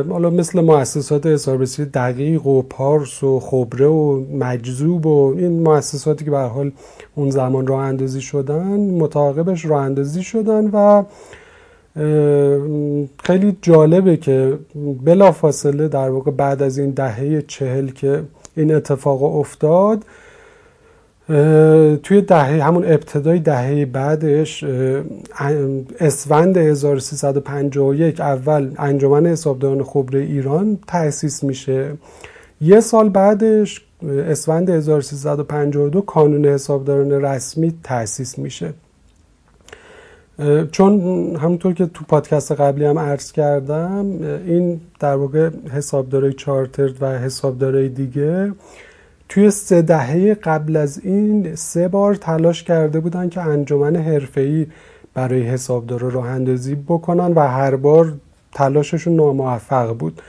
حالا 0.10 0.30
مثل 0.30 0.62
مؤسسات 0.62 1.26
حسابرسی 1.26 1.86
دقیق 1.86 2.48
و 2.48 2.62
پارس 2.62 3.24
و 3.24 3.40
خبره 3.40 3.86
و 3.86 4.24
مجذوب 4.34 5.06
و 5.06 5.36
این 5.38 5.64
مؤسساتی 5.64 6.26
که 6.26 6.32
به 6.32 6.38
حال 6.38 6.72
اون 7.16 7.30
زمان 7.30 7.68
راه 7.68 7.80
اندازی 7.80 8.22
شدن 8.22 8.78
متعاقبش 8.78 9.66
راه 9.66 9.82
اندازی 9.82 10.24
شدن 10.24 10.70
و 10.74 11.04
خیلی 13.24 13.58
جالبه 13.62 14.18
که 14.18 14.58
بلافاصله 15.06 15.88
در 15.88 16.10
واقع 16.10 16.32
بعد 16.32 16.64
از 16.64 16.78
این 16.78 16.90
دهه 16.90 17.42
چهل 17.42 17.88
که 17.88 18.24
این 18.56 18.76
اتفاق 18.76 19.24
افتاد 19.24 20.04
توی 22.04 22.22
دهه 22.22 22.64
همون 22.64 22.86
ابتدای 22.86 23.40
دهه 23.40 23.86
بعدش 23.86 24.64
اسفند 26.00 26.58
1351 26.58 28.20
اول 28.20 28.72
انجمن 28.78 29.26
حسابداران 29.26 29.84
خبره 29.84 30.20
ایران 30.20 30.80
تأسیس 30.88 31.44
میشه. 31.44 31.92
یه 32.62 32.80
سال 32.80 33.10
بعدش 33.10 33.86
اسفند 34.04 34.70
1352 34.70 36.02
کانون 36.02 36.46
حسابداران 36.46 37.12
رسمی 37.12 37.74
تأسیس 37.84 38.38
میشه. 38.38 38.74
چون 40.72 41.00
همونطور 41.36 41.74
که 41.74 41.86
تو 41.86 42.06
پادکست 42.08 42.52
قبلی 42.52 42.86
هم 42.86 43.00
عرض 43.00 43.32
کردم 43.32 44.06
این 44.48 44.82
در 45.00 45.16
واقع 45.16 45.50
حسابدارای 45.72 46.34
چارترد 46.34 47.02
و 47.02 47.20
حسابدارای 47.20 47.90
دیگه 47.90 48.52
توی 49.30 49.52
سه 49.52 49.82
دهه 49.82 50.34
قبل 50.34 50.76
از 50.76 51.02
این 51.04 51.56
سه 51.56 51.88
بار 51.88 52.16
تلاش 52.16 52.64
کرده 52.64 53.00
بودن 53.00 53.30
که 53.30 53.42
انجمن 53.42 53.96
حرفه‌ای 53.96 54.68
برای 55.14 55.42
حسابدارا 55.42 56.10
راه 56.10 56.28
اندازی 56.28 56.76
بکنن 56.76 57.34
و 57.34 57.40
هر 57.40 57.76
بار 57.76 58.14
تلاششون 58.52 59.16
ناموفق 59.16 59.98
بود. 59.98 60.22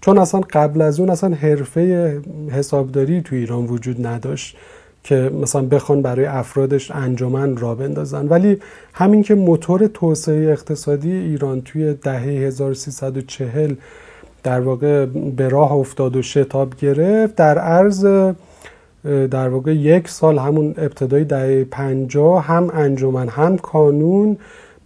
چون 0.00 0.18
اصلا 0.18 0.40
قبل 0.40 0.80
از 0.82 1.00
اون 1.00 1.10
اصلا 1.10 1.34
حرفه 1.34 2.20
حسابداری 2.50 3.22
توی 3.22 3.38
ایران 3.38 3.64
وجود 3.66 4.06
نداشت. 4.06 4.56
که 5.04 5.30
مثلا 5.42 5.62
بخوان 5.62 6.02
برای 6.02 6.26
افرادش 6.26 6.90
انجمن 6.90 7.56
را 7.56 7.74
بندازن. 7.74 8.28
ولی 8.28 8.58
همین 8.92 9.22
که 9.22 9.34
موتور 9.34 9.86
توسعه 9.86 10.52
اقتصادی 10.52 11.12
ایران 11.12 11.62
توی 11.62 11.94
دهه 11.94 12.22
1340 12.22 13.74
در 14.42 14.60
واقع 14.60 15.06
به 15.06 15.48
راه 15.48 15.72
افتاد 15.72 16.16
و 16.16 16.22
شتاب 16.22 16.76
گرفت 16.76 17.34
در 17.36 17.58
عرض 17.58 18.06
در 19.30 19.48
واقع 19.48 19.74
یک 19.74 20.08
سال 20.08 20.38
همون 20.38 20.74
ابتدای 20.78 21.24
دهه 21.24 21.64
پنجاه 21.64 22.44
هم 22.44 22.70
انجمن 22.74 23.28
هم 23.28 23.58
کانون 23.58 24.36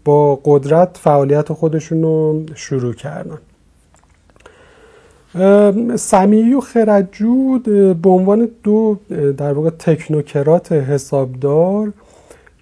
با 0.05 0.41
قدرت 0.45 0.99
فعالیت 1.01 1.53
خودشون 1.53 2.03
رو 2.03 2.43
شروع 2.55 2.95
کردن. 2.95 3.39
سمیعی 5.97 6.55
و 6.55 6.61
خرجود 6.61 7.63
به 8.03 8.11
عنوان 8.11 8.49
دو 8.63 8.99
در 9.37 9.53
واقع 9.53 9.71
تکنوکرات 9.71 10.73
حسابدار 10.73 11.93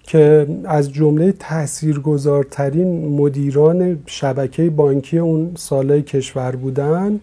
که 0.03 0.47
از 0.65 0.93
جمله 0.93 1.31
تاثیرگذارترین 1.31 3.07
مدیران 3.07 3.99
شبکه 4.05 4.69
بانکی 4.69 5.17
اون 5.17 5.51
سالهای 5.57 6.01
کشور 6.01 6.55
بودن. 6.55 7.19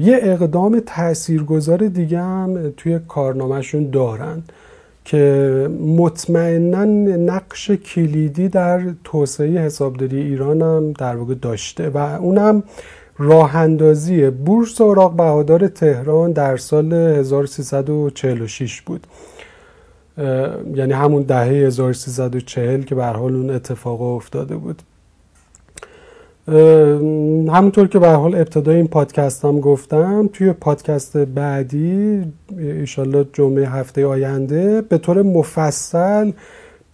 یه 0.00 0.18
اقدام 0.22 0.80
تاثیرگذار 0.86 1.78
دیگه 1.78 2.20
هم 2.20 2.72
توی 2.76 2.98
کارنامهشون 3.08 3.90
دارن 3.90 4.42
که 5.04 5.68
مطمئنا 5.80 6.84
نقش 7.16 7.70
کلیدی 7.70 8.48
در 8.48 8.82
توسعه 9.04 9.58
حسابداری 9.58 10.20
ایران 10.20 10.62
هم 10.62 10.92
در 10.92 11.16
واقع 11.16 11.34
داشته 11.34 11.88
و 11.88 11.98
اونم 11.98 12.62
راه 13.18 13.56
اندازی 13.56 14.30
بورس 14.30 14.80
اوراق 14.80 15.16
بهادار 15.16 15.68
تهران 15.68 16.32
در 16.32 16.56
سال 16.56 16.92
1346 16.92 18.80
بود. 18.80 19.06
یعنی 20.74 20.92
همون 20.92 21.22
دهه 21.22 21.46
1340 21.46 22.82
که 22.82 22.94
به 22.94 23.04
حال 23.04 23.34
اون 23.34 23.50
اتفاق 23.50 24.02
افتاده 24.02 24.56
بود. 24.56 24.82
همونطور 27.48 27.88
که 27.88 27.98
به 27.98 28.08
حال 28.08 28.34
ابتدای 28.34 28.76
این 28.76 28.88
پادکست 28.88 29.44
هم 29.44 29.60
گفتم 29.60 30.30
توی 30.32 30.52
پادکست 30.52 31.16
بعدی 31.16 32.22
ایشالله 32.58 33.26
جمعه 33.32 33.68
هفته 33.68 34.06
آینده 34.06 34.80
به 34.80 34.98
طور 34.98 35.22
مفصل 35.22 36.32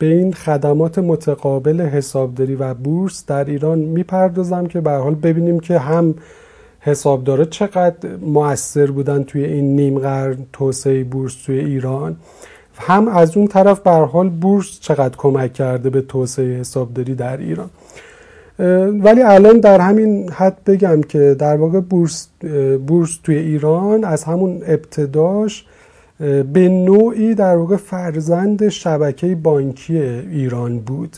به 0.03 0.09
این 0.09 0.33
خدمات 0.33 0.99
متقابل 0.99 1.81
حسابداری 1.81 2.55
و 2.55 2.75
بورس 2.75 3.27
در 3.27 3.45
ایران 3.45 3.79
می‌پردازم 3.79 4.67
که 4.67 4.81
به 4.81 4.91
حال 4.91 5.15
ببینیم 5.15 5.61
که 5.61 5.79
هم 5.79 6.15
حسابدارا 6.81 7.45
چقدر 7.45 8.17
موثر 8.17 8.91
بودن 8.91 9.23
توی 9.23 9.45
این 9.45 9.77
نیم 9.77 9.99
قرن 9.99 10.37
توسعه 10.53 11.05
بورس 11.05 11.35
توی 11.47 11.59
ایران. 11.59 12.17
هم 12.75 13.09
از 13.09 13.37
اون 13.37 13.47
طرف 13.47 13.81
به 13.81 13.91
حال 13.91 14.29
بورس 14.29 14.81
چقدر 14.81 15.17
کمک 15.17 15.53
کرده 15.53 15.91
به 15.91 16.01
توسعه 16.01 16.61
حسابداری 16.61 17.15
در 17.15 17.37
ایران. 17.37 17.71
ولی 19.05 19.23
الان 19.23 19.61
در 19.61 19.81
همین 19.81 20.31
حد 20.31 20.65
بگم 20.65 21.01
که 21.01 21.37
در 21.39 21.57
واقع 21.57 21.81
بورس, 21.81 22.29
بورس 22.87 23.19
توی 23.25 23.37
ایران 23.37 24.05
از 24.05 24.25
همون 24.25 24.63
ابتداش 24.67 25.65
به 26.19 26.69
نوعی 26.69 27.35
در 27.35 27.57
واقع 27.57 27.77
فرزند 27.77 28.69
شبکه 28.69 29.35
بانکی 29.35 29.99
ایران 29.99 30.79
بود. 30.79 31.17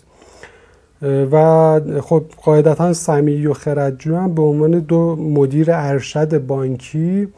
و 1.03 1.81
خب 2.01 2.25
قاعدتا 2.43 2.93
سمیعی 2.93 3.47
و 3.47 3.53
خردجو 3.53 4.17
هم 4.17 4.35
به 4.35 4.43
عنوان 4.43 4.71
دو 4.71 5.17
مدیر 5.17 5.67
ارشد 5.73 6.47
بانکی 6.47 7.29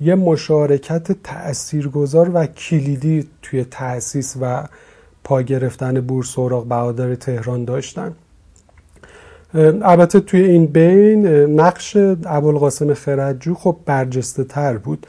یه 0.00 0.14
مشارکت 0.14 1.12
تاثیرگذار 1.22 2.30
و 2.34 2.46
کلیدی 2.46 3.28
توی 3.42 3.64
تأسیس 3.64 4.36
و 4.40 4.64
پا 5.24 5.42
گرفتن 5.42 6.00
بورس 6.00 6.38
اوراق 6.38 6.66
بهادار 6.66 7.14
تهران 7.14 7.64
داشتن. 7.64 8.12
البته 9.82 10.20
توی 10.20 10.40
این 10.40 10.66
بین 10.66 11.26
نقش 11.60 11.96
ابوالقاسم 12.26 12.94
خردجو 12.94 13.54
خب 13.54 13.76
برجسته 13.86 14.44
تر 14.44 14.76
بود. 14.76 15.06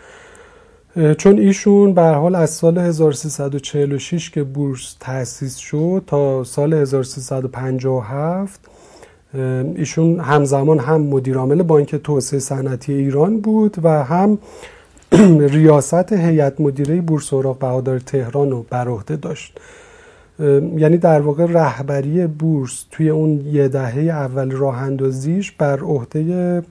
چون 1.18 1.40
ایشون 1.40 1.94
به 1.94 2.02
حال 2.02 2.36
از 2.36 2.50
سال 2.50 2.78
1346 2.78 4.30
که 4.30 4.44
بورس 4.44 4.96
تأسیس 5.00 5.58
شد 5.58 6.04
تا 6.08 6.44
سال 6.44 6.74
1357 6.74 8.60
ایشون 9.76 10.20
همزمان 10.20 10.80
هم 10.80 11.02
مدیرعامل 11.02 11.64
بانک 11.64 11.96
توسعه 11.96 12.40
صنعتی 12.40 12.94
ایران 12.94 13.42
بود 13.42 13.78
و 13.84 14.04
هم 14.04 14.38
ریاست 15.56 16.14
هیئت 16.14 16.62
مدیره 16.62 17.02
بورس 17.02 17.34
اوراق 17.34 17.60
بهادار 17.60 18.00
تهران 18.00 18.52
رو 18.52 18.66
بر 18.70 18.88
عهده 18.88 19.16
داشت. 19.16 19.60
یعنی 20.78 20.98
در 20.98 21.22
واقع 21.22 21.46
رهبری 21.46 22.28
بورس 22.28 22.86
توی 22.92 23.10
اون 23.10 23.42
یه 23.46 23.68
دهه 23.68 24.00
اول 24.00 24.52
راه 24.52 24.78
اندازیش 24.78 25.52
بر 25.52 25.80
عهده 25.80 26.64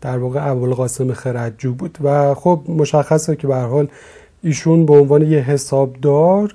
در 0.00 0.18
واقع 0.18 0.50
ابوالقاسم 0.50 1.12
خردجو 1.12 1.72
بود 1.72 1.98
و 2.02 2.34
خب 2.34 2.60
مشخصه 2.68 3.36
که 3.36 3.46
به 3.46 3.56
حال 3.56 3.88
ایشون 4.42 4.86
به 4.86 4.92
عنوان 4.92 5.22
یه 5.22 5.38
حسابدار 5.38 6.54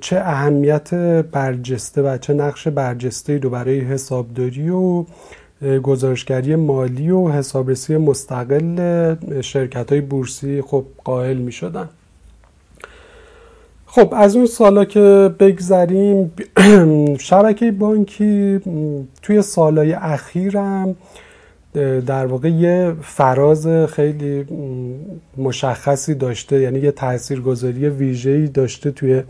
چه 0.00 0.16
اهمیت 0.16 0.94
برجسته 1.32 2.02
و 2.02 2.18
چه 2.18 2.34
نقش 2.34 2.68
برجسته 2.68 3.38
رو 3.38 3.50
برای 3.50 3.80
حسابداری 3.80 4.70
و 4.70 5.04
گزارشگری 5.82 6.56
مالی 6.56 7.10
و 7.10 7.28
حسابرسی 7.28 7.96
مستقل 7.96 9.40
شرکت 9.40 9.92
های 9.92 10.00
بورسی 10.00 10.62
خب 10.62 10.84
قائل 11.04 11.36
می 11.36 11.52
شدن 11.52 11.88
خب 13.86 14.14
از 14.16 14.36
اون 14.36 14.46
سالا 14.46 14.84
که 14.84 15.34
بگذریم 15.38 16.32
شبکه 17.18 17.72
بانکی 17.72 18.60
توی 19.22 19.42
سالهای 19.42 19.92
اخیرم 19.92 20.96
در 22.06 22.26
واقع 22.26 22.48
یه 22.48 22.92
فراز 23.02 23.66
خیلی 23.66 24.46
مشخصی 25.36 26.14
داشته 26.14 26.60
یعنی 26.60 26.78
یه 26.78 26.90
تاثیرگذاری 26.90 27.88
ویژه‌ای 27.88 28.48
داشته 28.48 28.90
توی 28.90 29.22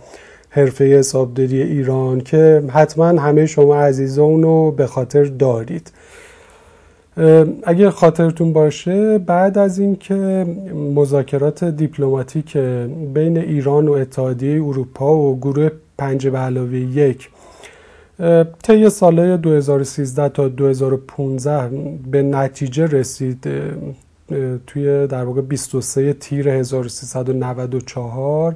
حرفه 0.50 0.85
حسابداری 0.85 1.62
ایران 1.62 2.20
که 2.20 2.62
حتما 2.68 3.07
همه 3.07 3.46
شما 3.46 3.76
عزیزان 3.76 4.42
رو 4.42 4.70
به 4.70 4.87
خاطر 4.87 5.24
دارید. 5.24 5.92
اگر 7.62 7.90
خاطرتون 7.90 8.52
باشه 8.52 9.18
بعد 9.18 9.59
از 9.59 9.78
اینکه 9.78 10.46
مذاکرات 10.94 11.64
دیپلماتیک 11.64 12.57
بین 13.14 13.38
ایران 13.38 13.88
و 13.88 13.92
اتحادیه 13.92 14.62
اروپا 14.64 15.16
و 15.16 15.38
گروه 15.40 15.70
پنج 15.98 16.28
به 16.28 16.38
علاوه 16.38 16.78
یک 16.78 17.28
طی 18.62 18.90
سالهای 18.90 19.37
2013 19.37 20.29
تا 20.29 20.48
2015 20.48 21.70
به 22.11 22.22
نتیجه 22.22 22.87
رسید 22.87 23.48
توی 24.66 25.07
در 25.07 25.24
واقع 25.24 25.40
23 25.40 26.12
تیر 26.12 26.48
1394 26.48 28.55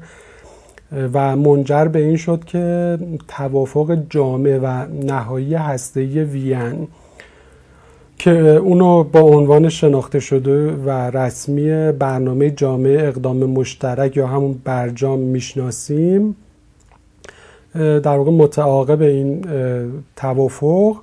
و 1.12 1.36
منجر 1.36 1.84
به 1.84 1.98
این 1.98 2.16
شد 2.16 2.44
که 2.44 2.98
توافق 3.28 3.98
جامع 4.10 4.58
و 4.62 4.86
نهایی 4.86 5.54
هسته‌ای 5.54 6.24
وین 6.24 6.88
که 8.18 8.30
اونو 8.40 9.04
با 9.04 9.20
عنوان 9.20 9.68
شناخته 9.68 10.20
شده 10.20 10.72
و 10.72 10.90
رسمی 10.90 11.92
برنامه 11.92 12.50
جامعه 12.50 13.08
اقدام 13.08 13.36
مشترک 13.36 14.16
یا 14.16 14.26
همون 14.26 14.60
برجام 14.64 15.18
می‌شناسیم. 15.18 16.36
در 17.78 18.16
واقع 18.16 18.30
متعاقب 18.30 19.02
این 19.02 19.44
توافق. 20.16 20.96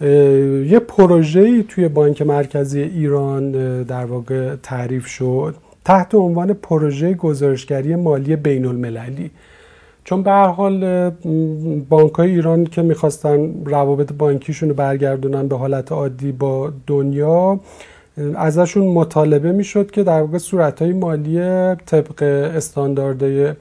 یه 0.00 0.80
پروژه‌ای 0.88 1.64
توی 1.68 1.88
بانک 1.88 2.22
مرکزی 2.22 2.82
ایران 2.82 3.52
در 3.82 4.04
واقع 4.04 4.56
تعریف 4.62 5.06
شد 5.06 5.54
تحت 5.84 6.14
عنوان 6.14 6.52
پروژه 6.52 7.14
گزارشگری 7.14 7.96
مالی 7.96 8.36
بین 8.36 8.66
المللی 8.66 9.30
چون 10.04 10.22
به 10.22 10.30
هر 10.30 10.46
حال 10.46 11.10
بانک 11.88 12.20
ایران 12.20 12.64
که 12.64 12.82
می‌خواستن 12.82 13.64
روابط 13.64 14.12
بانکیشون 14.12 14.68
رو 14.68 14.74
برگردونن 14.74 15.48
به 15.48 15.56
حالت 15.56 15.92
عادی 15.92 16.32
با 16.32 16.72
دنیا 16.86 17.60
ازشون 18.34 18.86
مطالبه 18.86 19.52
می‌شد 19.52 19.90
که 19.90 20.02
در 20.02 20.20
واقع 20.20 20.38
صورت 20.38 20.82
های 20.82 20.92
مالی 20.92 21.38
طبق 21.86 22.22
استانداردهای 22.56 23.52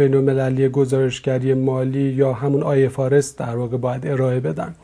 بین 0.00 0.14
المللی 0.14 0.68
گزارشگری 0.68 1.54
مالی 1.54 2.12
یا 2.12 2.32
همون 2.32 2.62
آیفارس 2.62 3.36
در 3.36 3.56
واقع 3.56 3.76
باید 3.76 4.06
ارائه 4.06 4.40
بدن. 4.40 4.74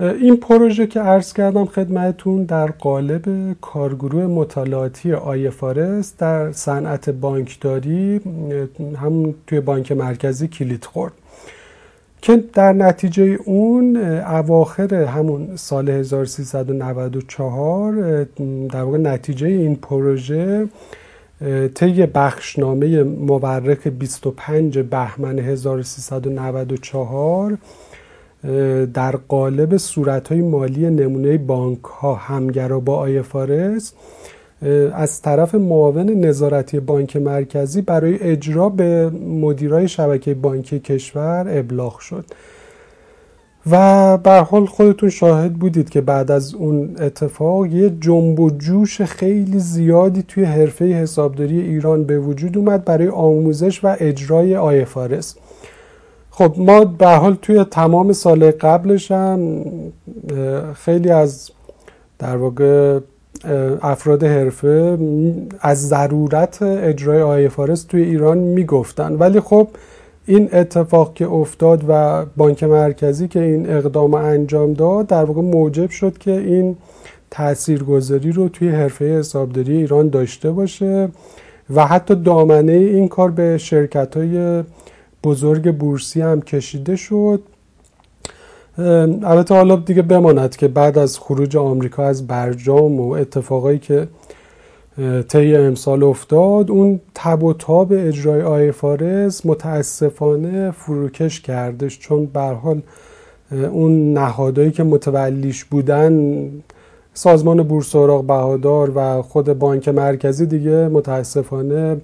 این 0.00 0.36
پروژه 0.36 0.86
که 0.86 1.00
عرض 1.00 1.32
کردم 1.32 1.64
خدمتون 1.64 2.44
در 2.44 2.66
قالب 2.66 3.56
کارگروه 3.60 4.26
مطالعاتی 4.26 5.12
آیفارس 5.12 6.12
در 6.18 6.52
صنعت 6.52 7.10
بانکداری 7.10 8.20
هم 9.02 9.34
توی 9.46 9.60
بانک 9.60 9.92
مرکزی 9.92 10.48
کلید 10.48 10.84
خورد. 10.84 11.12
که 12.22 12.44
در 12.52 12.72
نتیجه 12.72 13.38
اون 13.44 13.96
اواخر 14.16 14.94
همون 14.94 15.56
سال 15.56 15.88
1394 15.88 18.24
در 18.72 18.82
واقع 18.82 18.98
نتیجه 18.98 19.46
این 19.46 19.76
پروژه 19.76 20.68
طی 21.74 22.06
بخشنامه 22.06 23.02
مورخ 23.02 23.86
25 23.86 24.78
بهمن 24.78 25.38
1394 25.38 27.58
در 28.94 29.16
قالب 29.16 29.76
صورت 29.76 30.28
های 30.28 30.40
مالی 30.40 30.90
نمونه 30.90 31.38
بانک 31.38 31.84
ها 31.84 32.14
همگرا 32.14 32.80
با 32.80 32.96
آیفارس 32.96 33.92
از 34.92 35.22
طرف 35.22 35.54
معاون 35.54 36.10
نظارتی 36.10 36.80
بانک 36.80 37.16
مرکزی 37.16 37.82
برای 37.82 38.22
اجرا 38.22 38.68
به 38.68 39.10
مدیرای 39.10 39.88
شبکه 39.88 40.34
بانکی 40.34 40.80
کشور 40.80 41.46
ابلاغ 41.48 41.98
شد. 41.98 42.24
و 43.70 44.16
به 44.18 44.30
حال 44.30 44.66
خودتون 44.66 45.08
شاهد 45.10 45.54
بودید 45.54 45.90
که 45.90 46.00
بعد 46.00 46.30
از 46.30 46.54
اون 46.54 46.96
اتفاق 47.00 47.66
یه 47.66 47.92
جنب 48.00 48.40
و 48.40 48.50
جوش 48.50 49.02
خیلی 49.02 49.58
زیادی 49.58 50.22
توی 50.22 50.44
حرفه 50.44 50.84
حسابداری 50.84 51.60
ایران 51.60 52.04
به 52.04 52.18
وجود 52.18 52.58
اومد 52.58 52.84
برای 52.84 53.08
آموزش 53.08 53.84
و 53.84 53.96
اجرای 54.00 54.56
آیفارس 54.56 55.34
خب 56.30 56.54
ما 56.58 56.84
به 56.84 57.08
حال 57.08 57.34
توی 57.42 57.64
تمام 57.64 58.12
سال 58.12 58.50
قبلش 58.50 59.10
هم 59.10 59.64
خیلی 60.74 61.10
از 61.10 61.50
در 62.18 62.36
واقع 62.36 62.98
افراد 63.82 64.24
حرفه 64.24 64.98
از 65.60 65.88
ضرورت 65.88 66.62
اجرای 66.62 67.22
آی 67.22 67.48
فارس 67.48 67.82
توی 67.82 68.02
ایران 68.02 68.38
می‌گفتن. 68.38 69.12
ولی 69.12 69.40
خب 69.40 69.68
این 70.26 70.48
اتفاق 70.52 71.14
که 71.14 71.26
افتاد 71.26 71.84
و 71.88 72.24
بانک 72.36 72.62
مرکزی 72.64 73.28
که 73.28 73.42
این 73.42 73.70
اقدام 73.70 74.14
انجام 74.14 74.72
داد 74.72 75.06
در 75.06 75.24
واقع 75.24 75.40
موجب 75.40 75.90
شد 75.90 76.18
که 76.18 76.30
این 76.30 76.76
تاثیرگذاری 77.30 78.32
رو 78.32 78.48
توی 78.48 78.68
حرفه 78.68 79.04
حسابداری 79.04 79.76
ایران 79.76 80.08
داشته 80.08 80.50
باشه 80.50 81.08
و 81.74 81.86
حتی 81.86 82.14
دامنه 82.14 82.72
این 82.72 83.08
کار 83.08 83.30
به 83.30 83.58
شرکت 83.58 84.16
های 84.16 84.62
بزرگ 85.24 85.76
بورسی 85.76 86.20
هم 86.20 86.40
کشیده 86.40 86.96
شد. 86.96 87.42
البته 88.78 89.54
حالا 89.54 89.76
دیگه 89.76 90.02
بماند 90.02 90.56
که 90.56 90.68
بعد 90.68 90.98
از 90.98 91.18
خروج 91.18 91.56
آمریکا 91.56 92.04
از 92.04 92.26
برجام 92.26 93.00
و 93.00 93.10
اتفاقایی 93.10 93.78
که 93.78 94.08
طی 95.28 95.56
امسال 95.56 96.02
افتاد 96.02 96.70
اون 96.70 97.00
تب 97.14 97.42
و 97.42 97.52
تاب 97.52 97.92
اجرای 97.92 98.42
آی 98.42 98.72
فارس 98.72 99.46
متاسفانه 99.46 100.70
فروکش 100.70 101.40
کردش 101.40 101.98
چون 101.98 102.26
به 102.26 102.40
حال 102.40 102.82
اون 103.52 104.12
نهادهایی 104.12 104.70
که 104.70 104.82
متولیش 104.82 105.64
بودن 105.64 106.48
سازمان 107.14 107.62
بورس 107.62 107.96
اوراق 107.96 108.24
بهادار 108.26 108.92
و 108.94 109.22
خود 109.22 109.58
بانک 109.58 109.88
مرکزی 109.88 110.46
دیگه 110.46 110.88
متاسفانه 110.88 111.96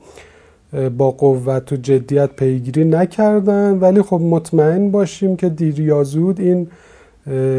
با 0.99 1.11
قوت 1.11 1.73
و 1.73 1.77
جدیت 1.77 2.31
پیگیری 2.37 2.85
نکردن. 2.85 3.79
ولی 3.79 4.03
خب 4.03 4.21
مطمئن 4.21 4.91
باشیم 4.91 5.37
که 5.37 5.49
دیر 5.49 5.81
یا 5.81 6.05
زود 6.05 6.41
این 6.41 6.69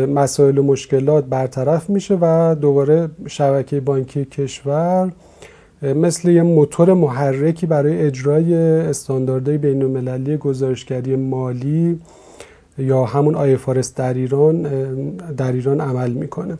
مسائل 0.07 0.57
و 0.57 0.63
مشکلات 0.63 1.25
برطرف 1.25 1.89
میشه 1.89 2.17
و 2.21 2.55
دوباره 2.55 3.09
شبکه 3.27 3.79
بانکی 3.79 4.25
کشور 4.25 5.11
مثل 5.81 6.29
یه 6.29 6.43
موتور 6.43 6.93
محرکی 6.93 7.65
برای 7.65 8.01
اجرای 8.01 8.55
استانداردهای 8.55 9.57
بین 9.57 9.81
المللی 9.81 10.37
گزارشگری 10.37 11.15
مالی 11.15 11.99
یا 12.77 13.05
همون 13.05 13.35
آیفارس 13.35 13.93
در 13.95 14.13
ایران 14.13 14.61
در 15.37 15.51
ایران 15.51 15.81
عمل 15.81 16.11
می‌کنه. 16.11 16.57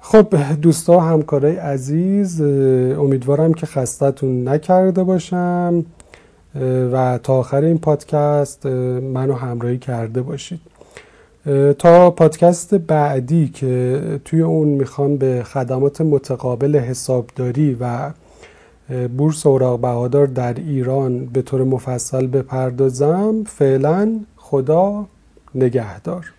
خب 0.00 0.34
دوستا 0.62 1.00
همکارای 1.00 1.56
عزیز 1.56 2.40
امیدوارم 2.40 3.54
که 3.54 3.66
خستتون 3.66 4.48
نکرده 4.48 5.02
باشم 5.02 5.84
و 6.92 7.18
تا 7.22 7.34
آخر 7.34 7.62
این 7.62 7.78
پادکست 7.78 8.66
منو 8.66 9.34
همراهی 9.34 9.78
کرده 9.78 10.22
باشید. 10.22 10.69
تا 11.78 12.10
پادکست 12.10 12.74
بعدی 12.74 13.48
که 13.48 14.00
توی 14.24 14.42
اون 14.42 14.68
می‌خوام 14.68 15.16
به 15.16 15.42
خدمات 15.42 16.00
متقابل 16.00 16.76
حسابداری 16.76 17.76
و 17.80 18.10
بورس 19.16 19.46
اوراق 19.46 19.80
بهادار 19.80 20.26
در 20.26 20.54
ایران 20.54 21.26
به 21.26 21.42
طور 21.42 21.64
مفصل 21.64 22.26
بپردازم 22.26 23.44
فعلا 23.46 24.20
خدا 24.36 25.06
نگهدار. 25.54 26.32